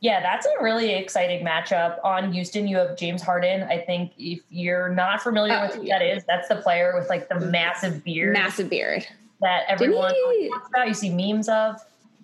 Yeah, 0.00 0.22
that's 0.22 0.46
a 0.46 0.62
really 0.64 0.94
exciting 0.94 1.44
matchup. 1.44 1.98
On 2.02 2.32
Houston, 2.32 2.66
you 2.66 2.78
have 2.78 2.96
James 2.96 3.20
Harden. 3.20 3.64
I 3.64 3.76
think 3.80 4.12
if 4.16 4.40
you're 4.48 4.88
not 4.88 5.20
familiar 5.22 5.52
Oh, 5.54 5.62
with 5.66 5.72
uh, 5.72 5.74
who 5.80 5.82
yeah. 5.86 5.98
that 5.98 6.06
is, 6.16 6.24
that's 6.24 6.48
the 6.48 6.56
player 6.56 6.94
with 6.98 7.10
like 7.10 7.28
the 7.28 7.38
massive 7.40 8.02
beard 8.02 8.32
Massive 8.32 8.70
beard. 8.70 9.06
that 9.42 9.64
everyone 9.68 10.14
he- 10.14 10.48
talks 10.48 10.68
about. 10.70 10.88
You 10.88 10.94
see 10.94 11.10
memes 11.10 11.50
of. 11.50 11.76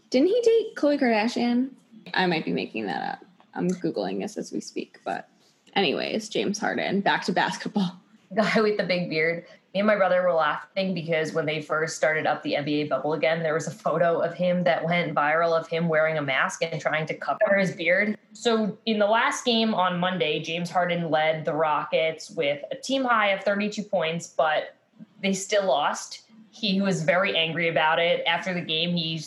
Didn't 0.08 0.28
he 0.28 0.40
date 0.40 0.74
Khloe 0.76 0.98
Kardashian? 0.98 1.68
I 2.14 2.24
might 2.24 2.46
be 2.46 2.52
making 2.54 2.86
that 2.86 3.12
up. 3.12 3.24
I'm 3.52 3.68
Googling 3.68 4.22
this 4.22 4.38
as 4.38 4.52
we 4.52 4.60
speak. 4.60 4.98
But, 5.04 5.28
anyways, 5.76 6.30
James 6.30 6.58
Harden, 6.58 7.02
back 7.02 7.24
to 7.26 7.32
basketball. 7.32 7.92
Guy 8.34 8.58
with 8.62 8.78
the 8.78 8.84
big 8.84 9.10
beard. 9.10 9.44
Me 9.72 9.78
and 9.80 9.86
my 9.86 9.94
brother 9.94 10.22
were 10.22 10.32
laughing 10.32 10.94
because 10.94 11.32
when 11.32 11.46
they 11.46 11.62
first 11.62 11.96
started 11.96 12.26
up 12.26 12.42
the 12.42 12.54
NBA 12.54 12.88
bubble 12.88 13.12
again, 13.12 13.40
there 13.40 13.54
was 13.54 13.68
a 13.68 13.70
photo 13.70 14.18
of 14.18 14.34
him 14.34 14.64
that 14.64 14.84
went 14.84 15.14
viral 15.14 15.58
of 15.58 15.68
him 15.68 15.86
wearing 15.86 16.18
a 16.18 16.22
mask 16.22 16.62
and 16.64 16.80
trying 16.80 17.06
to 17.06 17.14
cover 17.14 17.56
his 17.56 17.70
beard. 17.70 18.18
So 18.32 18.76
in 18.86 18.98
the 18.98 19.06
last 19.06 19.44
game 19.44 19.72
on 19.72 20.00
Monday, 20.00 20.40
James 20.40 20.70
Harden 20.70 21.08
led 21.08 21.44
the 21.44 21.54
Rockets 21.54 22.30
with 22.32 22.60
a 22.72 22.76
team 22.76 23.04
high 23.04 23.28
of 23.28 23.44
32 23.44 23.84
points, 23.84 24.26
but 24.26 24.74
they 25.22 25.32
still 25.32 25.66
lost. 25.66 26.22
He 26.50 26.80
was 26.80 27.04
very 27.04 27.36
angry 27.36 27.68
about 27.68 28.00
it. 28.00 28.24
After 28.26 28.52
the 28.52 28.60
game, 28.60 28.96
he 28.96 29.22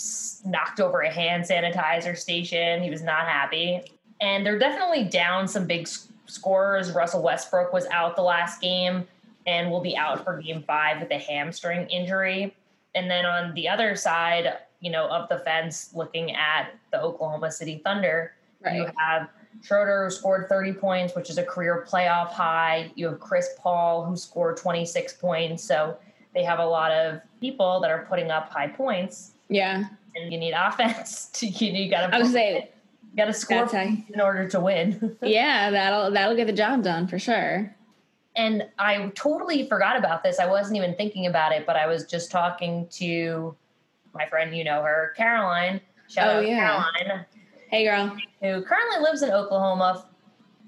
knocked 0.46 0.82
over 0.82 1.02
a 1.02 1.10
hand 1.10 1.46
sanitizer 1.46 2.18
station. 2.18 2.84
He 2.84 2.90
was 2.90 3.02
not 3.02 3.30
happy. 3.30 3.82
And 4.20 4.46
they're 4.46 4.60
definitely 4.60 5.06
down 5.06 5.48
some 5.48 5.66
big 5.68 5.88
scorers. 6.26 6.92
Russell 6.92 7.24
Westbrook 7.24 7.72
was 7.72 7.86
out 7.88 8.18
the 8.18 8.24
last 8.24 8.60
game 8.60 9.08
and 9.46 9.70
will 9.70 9.82
be 9.82 9.96
out 9.98 10.24
for 10.24 10.42
game 10.42 10.64
five 10.64 11.02
with 11.02 11.12
a 11.12 11.18
hamstring 11.18 11.88
injury. 11.90 12.56
And 12.96 13.10
then 13.10 13.26
on 13.26 13.54
the 13.54 13.68
other 13.68 13.96
side, 13.96 14.54
you 14.80 14.92
know, 14.92 15.08
of 15.08 15.30
the 15.30 15.40
fence, 15.40 15.92
looking 15.94 16.36
at 16.36 16.72
the 16.92 17.02
Oklahoma 17.02 17.52
City 17.52 17.82
Thunder, 17.84 18.34
right. 18.64 18.76
you 18.76 18.88
have 18.98 19.30
Schroeder 19.62 20.06
who 20.06 20.12
scored 20.12 20.50
30 20.50 20.74
points, 20.74 21.16
which 21.16 21.30
is 21.30 21.38
a 21.38 21.44
career 21.44 21.86
playoff 21.90 22.30
high. 22.30 22.92
You 22.96 23.08
have 23.08 23.20
Chris 23.20 23.50
Paul 23.58 24.06
who 24.06 24.16
scored 24.16 24.58
26 24.58 25.14
points. 25.14 25.64
So 25.64 25.98
they 26.34 26.44
have 26.44 26.60
a 26.60 26.66
lot 26.66 26.92
of 26.92 27.22
people 27.40 27.80
that 27.82 27.92
are 27.92 28.06
putting 28.10 28.32
up 28.32 28.50
high 28.50 28.68
points. 28.68 29.34
Yeah. 29.50 29.86
And 30.16 30.32
you 30.32 30.38
need 30.38 30.54
offense 30.54 31.26
to 31.34 31.48
you, 31.48 31.72
you 31.72 31.90
gotta 31.90 32.14
I 32.14 32.20
was 32.20 32.32
say 32.32 32.70
you 33.12 33.18
gotta 33.18 33.34
score 33.34 33.70
in 33.74 34.22
order 34.22 34.48
to 34.50 34.60
win. 34.60 35.18
yeah, 35.24 35.72
that'll 35.72 36.12
that'll 36.12 36.36
get 36.36 36.48
the 36.48 36.54
job 36.54 36.84
done 36.84 37.08
for 37.08 37.20
sure. 37.20 37.76
And 38.36 38.68
I 38.80 39.12
totally 39.16 39.68
forgot 39.68 39.98
about 39.98 40.24
this. 40.24 40.40
I 40.40 40.48
wasn't 40.48 40.78
even 40.78 40.96
thinking 40.96 41.28
about 41.28 41.52
it, 41.52 41.66
but 41.66 41.76
I 41.76 41.86
was 41.86 42.06
just 42.06 42.32
talking 42.32 42.88
to 42.92 43.56
my 44.14 44.28
friend, 44.28 44.56
you 44.56 44.64
know 44.64 44.82
her, 44.82 45.14
Caroline. 45.16 45.82
Shout 46.08 46.30
oh, 46.30 46.38
out 46.38 46.48
yeah. 46.48 46.84
Caroline. 46.98 47.26
Hey 47.70 47.86
girl. 47.86 48.18
Who 48.42 48.64
currently 48.64 49.00
lives 49.02 49.22
in 49.22 49.32
Oklahoma, 49.32 50.06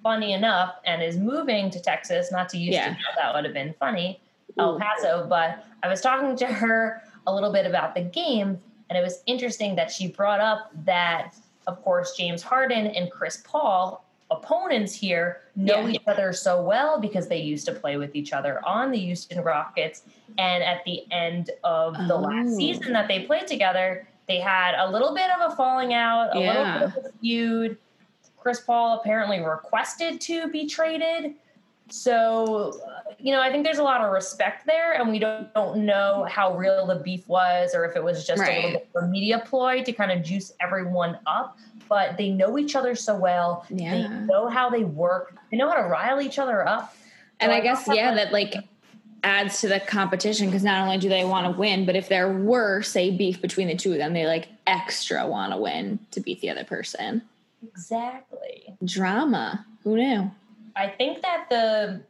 funny 0.01 0.33
enough, 0.33 0.75
and 0.85 1.01
is 1.01 1.17
moving 1.17 1.69
to 1.71 1.79
Texas, 1.79 2.31
not 2.31 2.49
to 2.49 2.57
use 2.57 2.75
yeah. 2.75 2.95
that 3.17 3.33
would 3.33 3.45
have 3.45 3.53
been 3.53 3.73
funny. 3.79 4.21
El 4.57 4.79
Paso, 4.79 5.25
but 5.27 5.65
I 5.83 5.87
was 5.87 6.01
talking 6.01 6.35
to 6.37 6.45
her 6.45 7.01
a 7.27 7.33
little 7.33 7.51
bit 7.51 7.65
about 7.65 7.95
the 7.95 8.01
game, 8.01 8.59
and 8.89 8.97
it 8.97 9.01
was 9.01 9.23
interesting 9.25 9.75
that 9.75 9.91
she 9.91 10.07
brought 10.07 10.39
up 10.39 10.71
that, 10.85 11.35
of 11.67 11.83
course, 11.83 12.15
James 12.15 12.41
Harden 12.41 12.87
and 12.87 13.11
Chris 13.11 13.43
Paul, 13.45 14.04
opponents 14.31 14.93
here, 14.93 15.41
know 15.55 15.81
yeah. 15.81 15.93
each 15.93 16.01
other 16.07 16.33
so 16.33 16.61
well 16.61 16.99
because 16.99 17.27
they 17.27 17.39
used 17.39 17.65
to 17.65 17.73
play 17.73 17.97
with 17.97 18.15
each 18.15 18.33
other 18.33 18.65
on 18.65 18.91
the 18.91 18.97
Houston 18.97 19.41
Rockets. 19.43 20.03
And 20.37 20.63
at 20.63 20.83
the 20.85 21.03
end 21.11 21.51
of 21.63 21.93
the 22.07 22.15
oh. 22.15 22.19
last 22.19 22.55
season 22.55 22.93
that 22.93 23.07
they 23.07 23.21
played 23.21 23.47
together, 23.47 24.07
they 24.27 24.39
had 24.39 24.75
a 24.77 24.89
little 24.89 25.13
bit 25.13 25.29
of 25.29 25.51
a 25.51 25.55
falling 25.55 25.93
out, 25.93 26.35
a 26.35 26.39
yeah. 26.39 26.53
little 26.53 26.87
bit 26.87 26.97
of 26.97 27.05
a 27.05 27.17
feud. 27.19 27.77
Chris 28.37 28.59
Paul 28.59 28.99
apparently 28.99 29.39
requested 29.39 30.21
to 30.21 30.47
be 30.49 30.67
traded 30.67 31.35
so, 31.89 32.79
you 33.19 33.31
know, 33.31 33.41
I 33.41 33.51
think 33.51 33.63
there's 33.63 33.77
a 33.77 33.83
lot 33.83 34.01
of 34.01 34.11
respect 34.11 34.65
there, 34.65 34.93
and 34.93 35.09
we 35.09 35.19
don't, 35.19 35.53
don't 35.53 35.85
know 35.85 36.25
how 36.29 36.57
real 36.57 36.87
the 36.87 36.95
beef 36.95 37.27
was 37.27 37.75
or 37.75 37.85
if 37.85 37.95
it 37.95 38.03
was 38.03 38.25
just 38.25 38.41
right. 38.41 38.49
a 38.49 38.55
little 38.55 38.71
bit 38.71 38.89
of 38.95 39.03
a 39.03 39.07
media 39.07 39.43
ploy 39.45 39.83
to 39.83 39.91
kind 39.91 40.11
of 40.11 40.23
juice 40.23 40.51
everyone 40.59 41.17
up. 41.27 41.57
But 41.87 42.17
they 42.17 42.31
know 42.31 42.57
each 42.57 42.75
other 42.75 42.95
so 42.95 43.15
well. 43.15 43.65
Yeah. 43.69 43.91
They 43.91 44.07
know 44.25 44.47
how 44.47 44.71
they 44.71 44.83
work. 44.83 45.35
They 45.51 45.57
know 45.57 45.69
how 45.69 45.75
to 45.75 45.87
rile 45.87 46.19
each 46.19 46.39
other 46.39 46.67
up. 46.67 46.95
And 47.39 47.51
I, 47.51 47.57
I 47.57 47.61
guess, 47.61 47.87
yeah, 47.87 48.15
that 48.15 48.31
like 48.31 48.55
adds 49.23 49.61
to 49.61 49.67
the 49.67 49.79
competition 49.79 50.47
because 50.47 50.63
not 50.63 50.81
only 50.81 50.97
do 50.97 51.09
they 51.09 51.25
want 51.25 51.45
to 51.45 51.59
win, 51.59 51.85
but 51.85 51.95
if 51.95 52.09
there 52.09 52.31
were, 52.31 52.81
say, 52.81 53.11
beef 53.11 53.39
between 53.39 53.67
the 53.67 53.75
two 53.75 53.91
of 53.91 53.99
them, 53.99 54.13
they 54.13 54.25
like 54.25 54.47
extra 54.65 55.27
want 55.27 55.51
to 55.51 55.57
win 55.57 55.99
to 56.11 56.19
beat 56.19 56.41
the 56.41 56.49
other 56.49 56.63
person. 56.63 57.21
Exactly. 57.61 58.75
Drama. 58.83 59.65
Who 59.83 59.97
knew? 59.97 60.31
I 60.75 60.89
think 60.89 61.21
that 61.21 61.47
the 61.49 62.01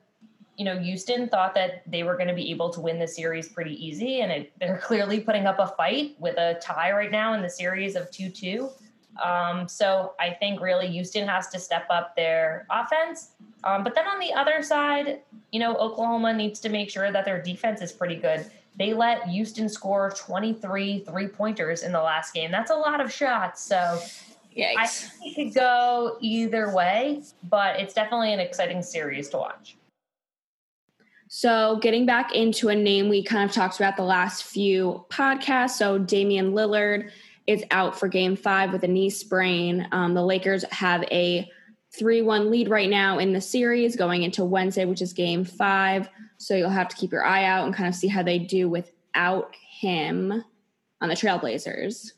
you 0.58 0.66
know 0.66 0.80
Houston 0.80 1.28
thought 1.28 1.54
that 1.56 1.84
they 1.86 2.04
were 2.04 2.16
going 2.16 2.30
to 2.30 2.34
be 2.34 2.50
able 2.52 2.70
to 2.72 2.80
win 2.80 3.00
the 3.00 3.08
series 3.08 3.50
pretty 3.50 3.74
easy, 3.86 4.22
and 4.22 4.32
it, 4.32 4.54
they're 4.60 4.78
clearly 4.84 5.20
putting 5.20 5.46
up 5.46 5.60
a 5.60 5.68
fight 5.68 6.16
with 6.20 6.38
a 6.38 6.58
tie 6.62 6.92
right 6.92 7.12
now 7.12 7.34
in 7.34 7.42
the 7.42 7.50
series 7.50 7.96
of 7.96 8.10
two 8.12 8.30
two. 8.30 8.70
Um, 9.24 9.70
so 9.70 10.14
I 10.20 10.32
think 10.32 10.60
really 10.60 10.88
Houston 10.88 11.28
has 11.28 11.48
to 11.50 11.60
step 11.60 11.86
up 11.90 12.16
their 12.18 12.68
offense. 12.70 13.32
Um, 13.64 13.84
but 13.84 13.96
then 13.96 14.06
on 14.08 14.20
the 14.20 14.34
other 14.34 14.62
side, 14.62 15.22
you 15.52 15.60
know 15.60 15.76
Oklahoma 15.76 16.34
needs 16.34 16.60
to 16.62 16.70
make 16.70 16.90
sure 16.90 17.12
that 17.12 17.26
their 17.26 17.42
defense 17.42 17.82
is 17.82 17.92
pretty 17.92 18.16
good. 18.16 18.50
They 18.78 18.94
let 18.94 19.28
Houston 19.28 19.70
score 19.70 20.12
23 20.12 21.00
three 21.00 21.28
pointers 21.28 21.84
in 21.84 21.92
the 21.94 22.02
last 22.02 22.34
game. 22.34 22.52
That's 22.52 22.72
a 22.72 22.76
lot 22.76 23.00
of 23.00 23.12
shots. 23.12 23.64
So 23.64 24.02
Yikes. 24.58 24.76
I 24.78 24.88
think 24.88 25.12
it 25.26 25.36
could 25.36 25.54
go 25.54 26.18
either 26.22 26.74
way, 26.74 27.22
but 27.44 27.80
it's 27.80 27.94
definitely 27.94 28.34
an 28.34 28.40
exciting 28.40 28.82
series 28.82 29.30
to 29.30 29.38
watch. 29.38 29.78
So, 31.28 31.80
getting 31.82 32.06
back 32.06 32.34
into 32.34 32.70
a 32.70 32.76
name 32.76 33.10
we 33.10 33.24
kind 33.24 33.50
of 33.50 33.54
talked 33.54 33.78
about 33.78 33.98
the 33.98 34.04
last 34.04 34.44
few 34.44 35.06
podcasts. 35.10 35.72
So, 35.72 35.98
Damian 35.98 36.54
Lillard 36.54 37.10
is 37.48 37.64
out 37.72 38.00
for 38.00 38.08
game 38.08 38.36
five 38.36 38.72
with 38.72 38.84
a 38.84 38.88
knee 38.88 39.10
sprain. 39.10 39.88
Um, 39.92 40.14
the 40.14 40.24
Lakers 40.24 40.64
have 40.72 41.04
a 41.12 41.50
3 41.98 42.22
1 42.22 42.52
lead 42.52 42.70
right 42.70 42.90
now 42.90 43.18
in 43.18 43.34
the 43.34 43.42
series 43.42 43.96
going 43.96 44.24
into 44.24 44.46
Wednesday, 44.46 44.86
which 44.86 45.02
is 45.02 45.14
game 45.14 45.44
five. 45.44 46.08
So, 46.38 46.56
you'll 46.56 46.70
have 46.70 46.88
to 46.90 46.96
keep 46.96 47.12
your 47.12 47.26
eye 47.26 47.44
out 47.44 47.66
and 47.66 47.76
kind 47.76 47.90
of 47.90 47.96
see 47.96 48.08
how 48.08 48.24
they 48.24 48.40
do 48.40 48.70
without 48.70 49.54
him 49.82 50.44
on 51.02 51.10
the 51.10 51.16
Trailblazers 51.16 52.14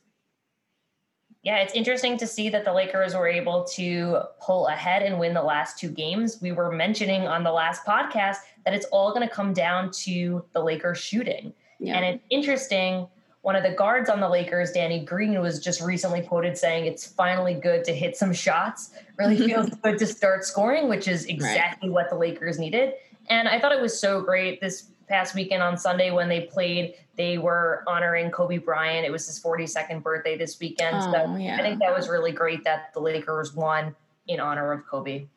yeah, 1.44 1.58
it's 1.58 1.74
interesting 1.74 2.17
to 2.17 2.27
see 2.27 2.50
that 2.50 2.65
the 2.65 2.74
Lakers 2.74 3.15
were 3.15 3.27
able 3.27 3.63
to 3.75 4.20
pull 4.41 4.67
ahead 4.67 5.03
and 5.03 5.20
win 5.20 5.34
the 5.34 5.44
last 5.44 5.79
two 5.79 5.89
games. 5.89 6.39
We 6.41 6.51
were 6.51 6.72
mentioning 6.72 7.27
on 7.27 7.44
the 7.44 7.51
last 7.51 7.86
podcast 7.86 8.38
that 8.65 8.74
it's 8.74 8.86
all 8.88 9.13
going 9.13 9.27
to 9.27 9.34
come 9.34 9.53
down 9.53 9.91
to 10.03 10.44
the 10.53 10.62
Lakers 10.62 10.98
shooting. 10.98 11.53
Yeah. 11.79 11.96
And 11.96 12.06
it's 12.06 12.24
interesting. 12.29 13.08
One 13.44 13.56
of 13.56 13.63
the 13.63 13.72
guards 13.72 14.10
on 14.10 14.20
the 14.20 14.27
Lakers, 14.27 14.72
Danny 14.72 15.06
Green, 15.06 15.39
was 15.39 15.60
just 15.60 15.79
recently 15.79 16.22
quoted 16.22 16.58
saying 16.58 16.86
it's 16.86 17.06
finally 17.06 17.53
good 17.53 17.86
to 17.86 17.94
hit 17.94 18.17
some 18.17 18.34
shots. 18.34 18.91
Really 19.17 19.38
feels 19.48 19.70
good 19.70 19.98
to 20.00 20.06
start 20.06 20.44
scoring, 20.44 20.89
which 20.89 21.08
is 21.08 21.25
exactly 21.25 21.89
right. 21.89 21.94
what 21.94 22.10
the 22.10 22.17
Lakers 22.17 22.60
needed. 22.60 22.94
And 23.29 23.48
I 23.48 23.60
thought 23.60 23.72
it 23.72 23.82
was 23.82 23.98
so 23.98 24.22
great 24.22 24.60
this 24.60 24.89
past 25.07 25.35
weekend 25.35 25.63
on 25.63 25.77
Sunday 25.77 26.11
when 26.11 26.29
they 26.29 26.41
played, 26.41 26.95
they 27.15 27.37
were 27.37 27.83
honoring 27.87 28.29
Kobe 28.29 28.57
Bryant. 28.57 29.05
It 29.05 29.11
was 29.11 29.25
his 29.25 29.39
42nd 29.41 30.03
birthday 30.03 30.37
this 30.37 30.59
weekend. 30.59 30.97
Oh, 30.97 31.11
so 31.11 31.35
yeah. 31.37 31.57
I 31.57 31.61
think 31.61 31.79
that 31.79 31.95
was 31.95 32.09
really 32.09 32.31
great 32.31 32.63
that 32.65 32.93
the 32.93 32.99
Lakers 32.99 33.53
won 33.53 33.95
in 34.27 34.39
honor 34.39 34.71
of 34.71 34.85
Kobe. 34.85 35.27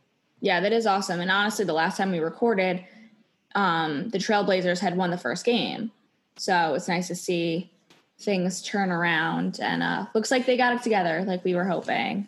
Yeah, 0.40 0.60
that 0.60 0.72
is 0.72 0.86
awesome. 0.86 1.20
And 1.20 1.30
honestly, 1.30 1.64
the 1.64 1.72
last 1.72 1.96
time 1.96 2.10
we 2.10 2.18
recorded, 2.18 2.84
um, 3.54 4.08
the 4.10 4.18
Trailblazers 4.18 4.78
had 4.78 4.96
won 4.96 5.10
the 5.10 5.18
first 5.18 5.44
game. 5.44 5.92
So 6.36 6.74
it's 6.74 6.88
nice 6.88 7.08
to 7.08 7.14
see 7.14 7.70
things 8.18 8.62
turn 8.62 8.90
around 8.90 9.60
and 9.60 9.82
uh, 9.82 10.06
looks 10.14 10.30
like 10.30 10.46
they 10.46 10.56
got 10.56 10.74
it 10.74 10.82
together 10.82 11.24
like 11.26 11.44
we 11.44 11.54
were 11.54 11.64
hoping. 11.64 12.26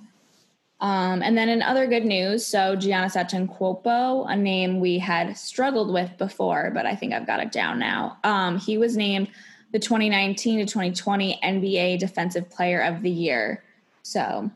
Um, 0.83 1.23
and 1.23 1.39
then 1.39 1.49
in 1.49 1.63
other 1.63 1.87
good 1.87 2.05
news, 2.05 2.45
so 2.45 2.77
Giannis 2.77 3.15
Antetokounmpo, 3.15 4.27
a 4.29 4.37
name 4.37 4.81
we 4.81 4.99
had 4.99 5.39
struggled 5.39 5.93
with 5.93 6.19
before, 6.19 6.73
but 6.75 6.87
I 6.87 6.97
think 6.97 7.15
I've 7.15 7.27
got 7.27 7.39
it 7.39 7.53
down 7.53 7.79
now. 7.79 8.19
Um, 8.25 8.59
he 8.59 8.79
was 8.79 8.97
named 8.97 9.29
the 9.71 9.79
2019 9.79 10.59
to 10.59 10.67
2020 10.67 11.39
NBA 11.43 12.01
Defensive 12.01 12.51
Player 12.51 12.81
of 12.81 13.01
the 13.01 13.11
Year. 13.11 13.63
So 14.03 14.51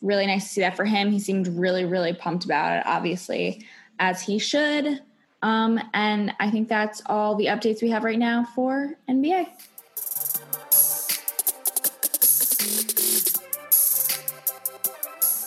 really 0.00 0.26
nice 0.26 0.44
to 0.44 0.48
see 0.48 0.60
that 0.62 0.74
for 0.74 0.86
him. 0.86 1.12
He 1.12 1.20
seemed 1.20 1.46
really, 1.48 1.84
really 1.84 2.14
pumped 2.14 2.46
about 2.46 2.78
it, 2.78 2.86
obviously, 2.86 3.66
as 3.98 4.22
he 4.22 4.38
should. 4.38 5.02
Um, 5.42 5.78
and 5.92 6.32
I 6.40 6.50
think 6.50 6.68
that's 6.68 7.02
all 7.06 7.34
the 7.34 7.46
updates 7.46 7.82
we 7.82 7.90
have 7.90 8.04
right 8.04 8.18
now 8.18 8.46
for 8.54 8.94
NBA. 9.06 9.48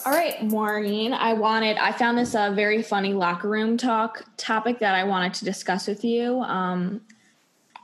All 0.06 0.12
right, 0.12 0.44
Maureen, 0.44 1.14
I 1.14 1.34
wanted, 1.34 1.78
I 1.78 1.92
found 1.92 2.20
this 2.20 2.36
a 2.36 2.52
very 2.54 2.84
funny 2.84 3.14
locker 3.14 3.50
room 3.50 3.76
talk 3.76 4.24
topic 4.38 4.78
that 4.80 4.94
I 4.94 5.04
wanted 5.04 5.34
to 5.36 5.46
discuss 5.46 5.88
with 5.88 6.06
you. 6.06 6.42
Um, 6.42 7.02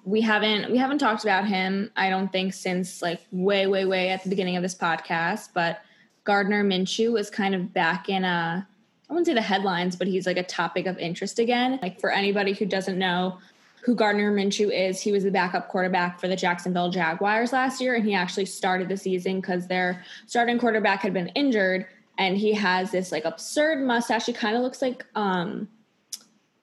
we 0.04 0.22
haven't 0.22 0.72
we 0.72 0.78
haven't 0.78 0.98
talked 0.98 1.24
about 1.24 1.48
him 1.48 1.92
i 1.96 2.10
don't 2.10 2.32
think 2.32 2.54
since 2.54 3.02
like 3.02 3.22
way 3.32 3.68
way 3.68 3.86
way 3.86 4.10
at 4.10 4.24
the 4.24 4.30
beginning 4.30 4.56
of 4.56 4.64
this 4.64 4.74
podcast 4.74 5.50
but 5.54 5.82
gardner 6.24 6.64
minshew 6.64 7.20
is 7.20 7.30
kind 7.30 7.54
of 7.54 7.72
back 7.74 8.10
in 8.10 8.24
a 8.24 8.68
i 9.10 9.14
wouldn't 9.14 9.28
say 9.28 9.34
the 9.34 9.42
headlines 9.42 9.96
but 9.96 10.08
he's 10.08 10.26
like 10.26 10.38
a 10.38 10.44
topic 10.44 10.88
of 10.88 10.98
interest 10.98 11.38
again 11.38 11.78
like 11.82 12.00
for 12.00 12.12
anybody 12.12 12.54
who 12.54 12.66
doesn't 12.66 12.98
know 12.98 13.38
who 13.84 13.94
gardner 13.94 14.36
minshew 14.36 14.72
is 14.72 15.00
he 15.00 15.12
was 15.12 15.24
the 15.24 15.32
backup 15.32 15.68
quarterback 15.68 16.20
for 16.20 16.28
the 16.28 16.36
jacksonville 16.36 16.90
jaguars 16.90 17.54
last 17.54 17.80
year 17.80 17.94
and 17.94 18.06
he 18.06 18.16
actually 18.16 18.46
started 18.46 18.90
the 18.90 18.98
season 18.98 19.40
because 19.40 19.68
their 19.68 20.04
starting 20.26 20.58
quarterback 20.58 21.02
had 21.02 21.14
been 21.14 21.28
injured 21.30 21.86
and 22.22 22.38
he 22.38 22.54
has 22.54 22.92
this 22.92 23.12
like 23.12 23.26
absurd 23.26 23.82
mustache. 23.84 24.28
He 24.28 24.34
kind 24.34 24.56
of 24.56 24.62
looks 24.62 24.82
like 24.82 25.06
um 25.16 25.68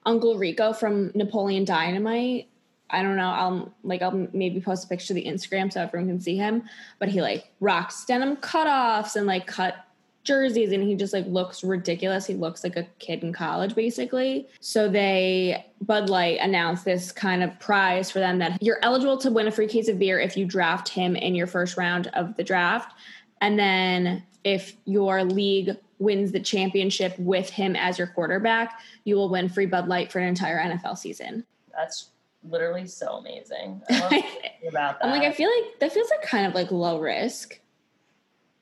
Uncle 0.07 0.39
Rico 0.39 0.73
from 0.73 1.11
Napoleon 1.15 1.65
Dynamite. 1.65 2.49
I 2.91 3.03
don't 3.03 3.17
know. 3.17 3.29
I'll 3.29 3.75
like 3.83 4.01
I'll 4.01 4.29
maybe 4.33 4.61
post 4.61 4.85
a 4.85 4.89
picture 4.89 5.09
to 5.09 5.15
the 5.15 5.25
Instagram 5.25 5.73
so 5.73 5.83
everyone 5.83 6.09
can 6.09 6.21
see 6.21 6.37
him. 6.37 6.63
But 7.01 7.09
he 7.09 7.21
like 7.21 7.51
rocks 7.61 8.05
denim 8.05 8.37
cutoffs 8.37 9.17
and 9.17 9.27
like 9.27 9.47
cut 9.47 9.75
jerseys 10.23 10.73
and 10.73 10.83
he 10.83 10.95
just 10.95 11.13
like 11.13 11.27
looks 11.27 11.65
ridiculous. 11.65 12.25
He 12.25 12.35
looks 12.35 12.63
like 12.63 12.77
a 12.77 12.87
kid 13.01 13.25
in 13.25 13.33
college 13.33 13.75
basically. 13.75 14.47
So 14.61 14.89
they 14.89 15.67
Bud 15.83 16.09
Light 16.09 16.39
announced 16.41 16.85
this 16.85 17.11
kind 17.11 17.43
of 17.43 17.59
prize 17.59 18.13
for 18.13 18.21
them 18.21 18.39
that 18.39 18.63
you're 18.63 18.79
eligible 18.83 19.19
to 19.19 19.31
win 19.31 19.49
a 19.49 19.51
free 19.51 19.67
case 19.67 19.89
of 19.89 19.99
beer 19.99 20.21
if 20.21 20.37
you 20.37 20.47
draft 20.47 20.89
him 20.89 21.17
in 21.17 21.35
your 21.35 21.49
first 21.49 21.77
round 21.77 22.07
of 22.15 22.37
the 22.37 22.45
draft. 22.45 22.95
And 23.41 23.59
then 23.59 24.23
if 24.49 24.75
your 24.87 25.25
league 25.25 25.77
wins 25.99 26.33
the 26.33 26.41
championship 26.41 27.15
with 27.19 27.51
him 27.51 27.77
as 27.77 27.99
your 27.99 28.07
quarterback, 28.07 28.81
you 29.05 29.15
will 29.15 29.29
win 29.29 29.49
free 29.49 29.67
Bud 29.67 29.89
Light 29.89 30.11
for 30.11 30.21
an 30.21 30.29
entire 30.29 30.59
NFL 30.59 30.97
season. 30.97 31.45
That's 31.77 32.11
literally 32.43 32.87
so 32.87 33.17
amazing. 33.17 33.83
I 33.91 34.01
love 34.01 34.13
about 34.69 35.01
that. 35.01 35.05
I'm 35.05 35.11
like, 35.11 35.29
I 35.29 35.33
feel 35.33 35.51
like 35.55 35.79
that 35.81 35.93
feels 35.93 36.09
like 36.09 36.23
kind 36.23 36.47
of 36.47 36.55
like 36.55 36.71
low 36.71 36.99
risk. 36.99 37.61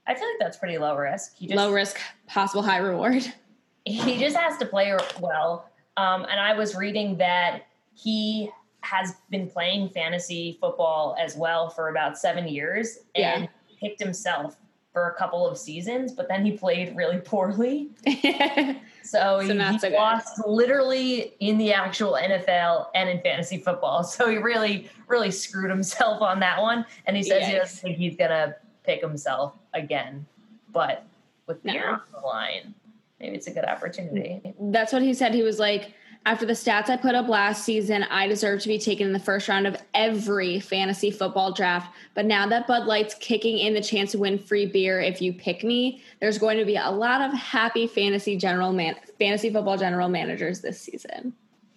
I 0.09 0.15
feel 0.15 0.27
like 0.27 0.39
that's 0.41 0.57
pretty 0.57 0.79
low 0.79 0.97
risk. 0.97 1.37
He 1.37 1.47
just, 1.47 1.57
low 1.57 1.73
risk, 1.73 1.99
possible 2.27 2.63
high 2.63 2.79
reward. 2.79 3.25
He 3.89 4.19
just 4.19 4.37
has 4.37 4.59
to 4.59 4.67
play 4.67 4.93
well. 5.21 5.71
Um, 5.97 6.27
and 6.29 6.41
I 6.41 6.55
was 6.55 6.75
reading 6.75 7.17
that 7.19 7.69
he 7.95 8.51
has 8.81 9.15
been 9.31 9.49
playing 9.49 9.91
fantasy 9.91 10.59
football 10.61 11.17
as 11.21 11.37
well 11.37 11.71
for 11.71 11.89
about 11.89 12.19
seven 12.19 12.49
years 12.49 12.99
and 13.15 13.43
yeah. 13.45 13.49
picked 13.79 14.03
himself 14.03 14.57
for 14.97 15.09
a 15.11 15.15
couple 15.15 15.47
of 15.47 15.59
seasons, 15.59 16.11
but 16.11 16.27
then 16.27 16.43
he 16.43 16.53
played 16.53 16.97
really 16.97 17.19
poorly. 17.19 17.91
so, 18.07 18.81
so 19.03 19.41
he, 19.41 19.49
he 19.49 19.79
so 19.79 19.89
lost 19.91 20.41
literally 20.47 21.35
in 21.41 21.59
the 21.59 21.71
actual 21.71 22.15
NFL 22.15 22.87
and 22.95 23.07
in 23.11 23.21
fantasy 23.21 23.59
football. 23.59 24.03
So 24.05 24.31
he 24.31 24.39
really, 24.39 24.89
really 25.07 25.31
screwed 25.31 25.69
himself 25.69 26.23
on 26.23 26.41
that 26.41 26.63
one. 26.63 26.87
And 27.05 27.15
he 27.15 27.23
says 27.23 27.43
yes. 27.43 27.51
he 27.51 27.59
doesn't 27.59 27.79
think 27.83 27.99
he's 27.99 28.17
to 28.17 28.57
pick 28.85 29.03
himself 29.03 29.53
again. 29.75 30.25
But 30.73 31.05
with 31.47 31.63
the 31.63 31.75
no. 31.75 31.85
on 31.85 32.01
the 32.15 32.21
line, 32.21 32.75
maybe 33.21 33.37
it's 33.37 33.49
a 33.49 33.53
good 33.53 33.67
opportunity. 33.67 34.55
That's 34.59 34.95
what 34.95 35.03
he 35.03 35.13
said. 35.13 35.35
He 35.35 35.43
was 35.43 35.59
like, 35.59 35.93
after 36.27 36.45
the 36.45 36.55
stats 36.55 36.91
I 36.91 36.97
put 36.97 37.15
up 37.15 37.29
last 37.29 37.65
season, 37.65 38.03
I 38.11 38.27
deserve 38.27 38.61
to 38.63 38.69
be 38.69 38.81
taken 38.81 39.07
in 39.07 39.13
the 39.13 39.19
first 39.21 39.49
round 39.49 39.65
of 39.65 39.77
every 39.95 40.59
fantasy 40.59 41.13
football 41.13 41.53
draft. 41.53 41.95
But 42.15 42.27
now 42.27 42.49
that 42.49 42.67
Bud 42.67 42.85
Light's 42.85 43.15
kicking 43.15 43.59
in 43.59 43.75
the 43.75 43.81
chance 43.81 44.11
to 44.11 44.19
win 44.19 44.37
free 44.37 44.67
beer 44.67 45.01
if 45.01 45.23
you 45.23 45.33
pick 45.33 45.63
me, 45.63 46.03
there's 46.21 46.37
going 46.37 46.59
to 46.59 46.65
be 46.65 46.75
a 46.75 46.91
lot 46.91 47.21
of 47.21 47.33
happy 47.33 47.87
fantasy 47.87 48.37
general 48.37 48.73
man 48.73 48.97
fantasy 49.21 49.51
football 49.51 49.79
general 49.79 50.09
managers 50.09 50.61
this 50.61 50.81
season. 50.81 51.33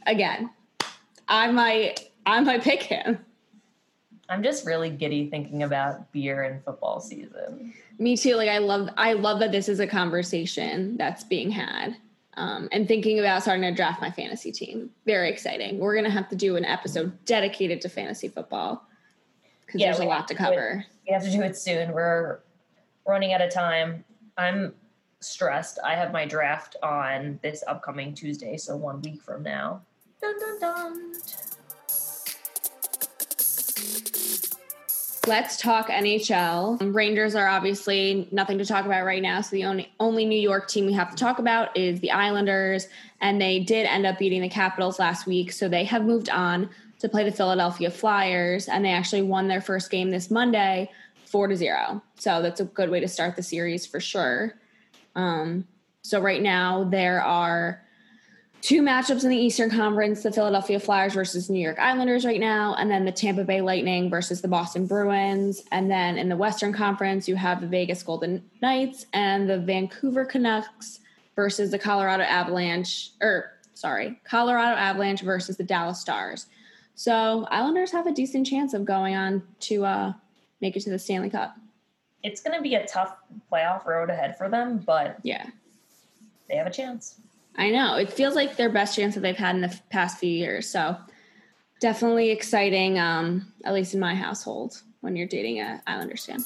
Again, 0.07 0.49
I 1.27 1.51
might 1.51 2.09
I 2.25 2.39
might 2.39 2.63
pick 2.63 2.81
him. 2.81 3.23
I'm 4.29 4.41
just 4.41 4.65
really 4.65 4.89
giddy 4.89 5.29
thinking 5.29 5.61
about 5.61 6.11
beer 6.11 6.41
and 6.41 6.63
football 6.63 6.99
season. 6.99 7.71
Me 7.99 8.17
too. 8.17 8.35
Like 8.35 8.49
I 8.49 8.57
love 8.57 8.89
I 8.97 9.13
love 9.13 9.39
that 9.41 9.51
this 9.51 9.69
is 9.69 9.79
a 9.79 9.87
conversation 9.87 10.97
that's 10.97 11.23
being 11.23 11.51
had 11.51 11.97
um, 12.39 12.69
and 12.71 12.87
thinking 12.87 13.19
about 13.19 13.41
starting 13.41 13.63
to 13.63 13.71
draft 13.73 14.01
my 14.01 14.09
fantasy 14.09 14.51
team. 14.51 14.89
Very 15.05 15.29
exciting. 15.29 15.77
We're 15.77 15.93
going 15.93 16.05
to 16.05 16.11
have 16.11 16.29
to 16.29 16.37
do 16.37 16.55
an 16.55 16.63
episode 16.63 17.13
dedicated 17.25 17.81
to 17.81 17.89
fantasy 17.89 18.29
football 18.29 18.87
because 19.65 19.81
yeah, 19.81 19.87
there's 19.87 19.99
a 19.99 20.05
lot 20.05 20.27
to 20.29 20.35
cover. 20.35 20.85
we 21.05 21.13
have 21.13 21.23
to 21.23 21.31
do 21.31 21.41
it 21.41 21.57
soon. 21.57 21.91
We're 21.91 22.39
running 23.05 23.33
out 23.33 23.41
of 23.41 23.53
time. 23.53 24.05
I'm 24.37 24.73
stressed. 25.19 25.79
I 25.83 25.95
have 25.95 26.13
my 26.13 26.25
draft 26.25 26.77
on 26.81 27.39
this 27.43 27.61
upcoming 27.67 28.13
Tuesday, 28.13 28.55
so 28.55 28.77
one 28.77 29.01
week 29.01 29.21
from 29.21 29.43
now. 29.43 29.81
Dun 30.21 30.39
dun 30.39 30.59
dun. 30.59 31.13
Let's 35.29 35.57
talk 35.57 35.89
NHL. 35.89 36.91
Rangers 36.91 37.35
are 37.35 37.47
obviously 37.47 38.27
nothing 38.31 38.57
to 38.57 38.65
talk 38.65 38.87
about 38.87 39.05
right 39.05 39.21
now. 39.21 39.41
So 39.41 39.55
the 39.55 39.63
only 39.65 39.93
only 39.99 40.25
New 40.25 40.39
York 40.39 40.67
team 40.67 40.87
we 40.87 40.93
have 40.93 41.11
to 41.11 41.15
talk 41.15 41.37
about 41.37 41.77
is 41.77 41.99
the 41.99 42.09
Islanders, 42.09 42.87
and 43.21 43.39
they 43.39 43.59
did 43.59 43.85
end 43.85 44.07
up 44.07 44.17
beating 44.17 44.41
the 44.41 44.49
Capitals 44.49 44.97
last 44.97 45.27
week. 45.27 45.51
So 45.51 45.69
they 45.69 45.83
have 45.83 46.03
moved 46.03 46.31
on 46.31 46.71
to 46.97 47.07
play 47.07 47.23
the 47.23 47.31
Philadelphia 47.31 47.91
Flyers, 47.91 48.67
and 48.67 48.83
they 48.83 48.89
actually 48.89 49.21
won 49.21 49.47
their 49.47 49.61
first 49.61 49.91
game 49.91 50.09
this 50.09 50.31
Monday, 50.31 50.89
four 51.25 51.47
to 51.47 51.55
zero. 51.55 52.01
So 52.15 52.41
that's 52.41 52.59
a 52.59 52.65
good 52.65 52.89
way 52.89 52.99
to 52.99 53.07
start 53.07 53.35
the 53.35 53.43
series 53.43 53.85
for 53.85 53.99
sure. 53.99 54.55
Um, 55.15 55.67
so 56.01 56.19
right 56.19 56.41
now 56.41 56.85
there 56.85 57.21
are 57.21 57.83
two 58.61 58.81
matchups 58.81 59.23
in 59.23 59.29
the 59.29 59.37
Eastern 59.37 59.69
Conference 59.69 60.23
the 60.23 60.31
Philadelphia 60.31 60.79
Flyers 60.79 61.13
versus 61.13 61.49
New 61.49 61.59
York 61.59 61.79
Islanders 61.79 62.25
right 62.25 62.39
now, 62.39 62.75
and 62.75 62.89
then 62.89 63.05
the 63.05 63.11
Tampa 63.11 63.43
Bay 63.43 63.61
Lightning 63.61 64.09
versus 64.09 64.41
the 64.41 64.47
Boston 64.47 64.85
Bruins. 64.85 65.63
And 65.71 65.89
then 65.89 66.17
in 66.17 66.29
the 66.29 66.37
Western 66.37 66.73
Conference, 66.73 67.27
you 67.27 67.35
have 67.35 67.61
the 67.61 67.67
Vegas 67.67 68.03
Golden 68.03 68.43
Knights 68.61 69.05
and 69.13 69.49
the 69.49 69.59
Vancouver 69.59 70.25
Canucks 70.25 70.99
versus 71.35 71.71
the 71.71 71.79
Colorado 71.79 72.23
Avalanche, 72.23 73.11
or 73.21 73.53
sorry, 73.73 74.19
Colorado 74.25 74.75
Avalanche 74.75 75.21
versus 75.21 75.57
the 75.57 75.63
Dallas 75.63 75.99
Stars. 75.99 76.47
So 76.95 77.47
Islanders 77.49 77.91
have 77.93 78.07
a 78.07 78.11
decent 78.11 78.45
chance 78.45 78.73
of 78.73 78.83
going 78.83 79.15
on 79.15 79.41
to 79.61 79.85
uh, 79.85 80.13
make 80.59 80.75
it 80.75 80.81
to 80.81 80.89
the 80.89 80.99
Stanley 80.99 81.29
Cup. 81.29 81.55
It's 82.23 82.41
going 82.41 82.57
to 82.57 82.61
be 82.61 82.75
a 82.75 82.85
tough 82.85 83.15
playoff 83.49 83.85
road 83.85 84.09
ahead 84.09 84.37
for 84.37 84.49
them, 84.49 84.79
but 84.79 85.17
yeah, 85.23 85.45
they 86.49 86.57
have 86.57 86.67
a 86.67 86.71
chance. 86.71 87.21
I 87.59 87.71
know. 87.71 87.97
It 87.97 88.11
feels 88.13 88.35
like 88.35 88.55
their 88.55 88.69
best 88.69 88.95
chance 88.95 89.15
that 89.15 89.19
they've 89.19 89.35
had 89.35 89.53
in 89.53 89.61
the 89.61 89.77
past 89.89 90.17
few 90.17 90.29
years. 90.29 90.69
So 90.69 90.95
definitely 91.81 92.29
exciting, 92.29 92.97
um, 92.97 93.51
at 93.65 93.73
least 93.73 93.93
in 93.93 93.99
my 93.99 94.15
household, 94.15 94.81
when 95.01 95.17
you're 95.17 95.27
dating 95.27 95.59
a 95.59 95.81
Islanders 95.85 96.25
fan. 96.25 96.45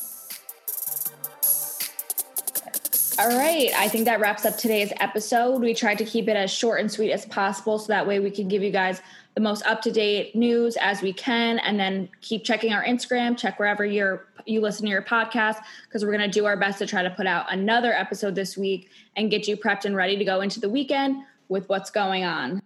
All 3.20 3.38
right. 3.38 3.70
I 3.78 3.88
think 3.90 4.06
that 4.06 4.20
wraps 4.20 4.44
up 4.44 4.58
today's 4.58 4.92
episode. 5.00 5.62
We 5.62 5.76
tried 5.76 6.00
to 6.00 6.06
keep 6.06 6.28
it 6.28 6.36
as 6.36 6.50
short 6.50 6.80
and 6.80 6.92
sweet 6.92 7.12
as 7.12 7.28
possible 7.28 7.78
so 7.78 7.94
that 7.94 8.08
way 8.08 8.20
we 8.20 8.32
can 8.32 8.48
give 8.48 8.64
you 8.64 8.72
guys 8.72 9.00
the 9.36 9.42
most 9.42 9.66
up 9.66 9.82
to 9.82 9.92
date 9.92 10.36
news 10.36 10.78
as 10.78 11.02
we 11.02 11.12
can, 11.14 11.60
and 11.60 11.80
then 11.80 12.10
keep 12.22 12.44
checking 12.44 12.74
our 12.74 12.84
Instagram, 12.84 13.38
check 13.38 13.60
wherever 13.60 13.86
you're 13.86 14.28
you 14.46 14.60
listen 14.60 14.86
to 14.86 14.90
your 14.90 15.02
podcast, 15.02 15.58
because 15.86 16.04
we're 16.04 16.12
gonna 16.12 16.28
do 16.28 16.46
our 16.46 16.58
best 16.58 16.80
to 16.80 16.86
try 16.86 17.02
to 17.02 17.10
put 17.10 17.26
out 17.26 17.46
another 17.52 17.94
episode 17.94 18.36
this 18.36 18.58
week 18.58 18.90
and 19.16 19.32
get 19.32 19.48
you 19.48 19.56
prepped 19.56 19.86
and 19.86 19.96
ready 19.96 20.18
to 20.18 20.26
go 20.26 20.42
into 20.42 20.60
the 20.60 20.70
weekend 20.70 21.24
with 21.48 21.68
what's 21.70 21.90
going 21.90 22.24
on. 22.24 22.62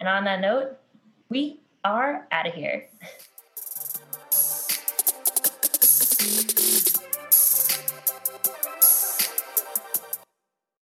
And 0.00 0.08
on 0.08 0.24
that 0.24 0.40
note, 0.40 0.76
we 1.28 1.60
are 1.84 2.26
out 2.30 2.46
of 2.46 2.54
here. 2.54 2.88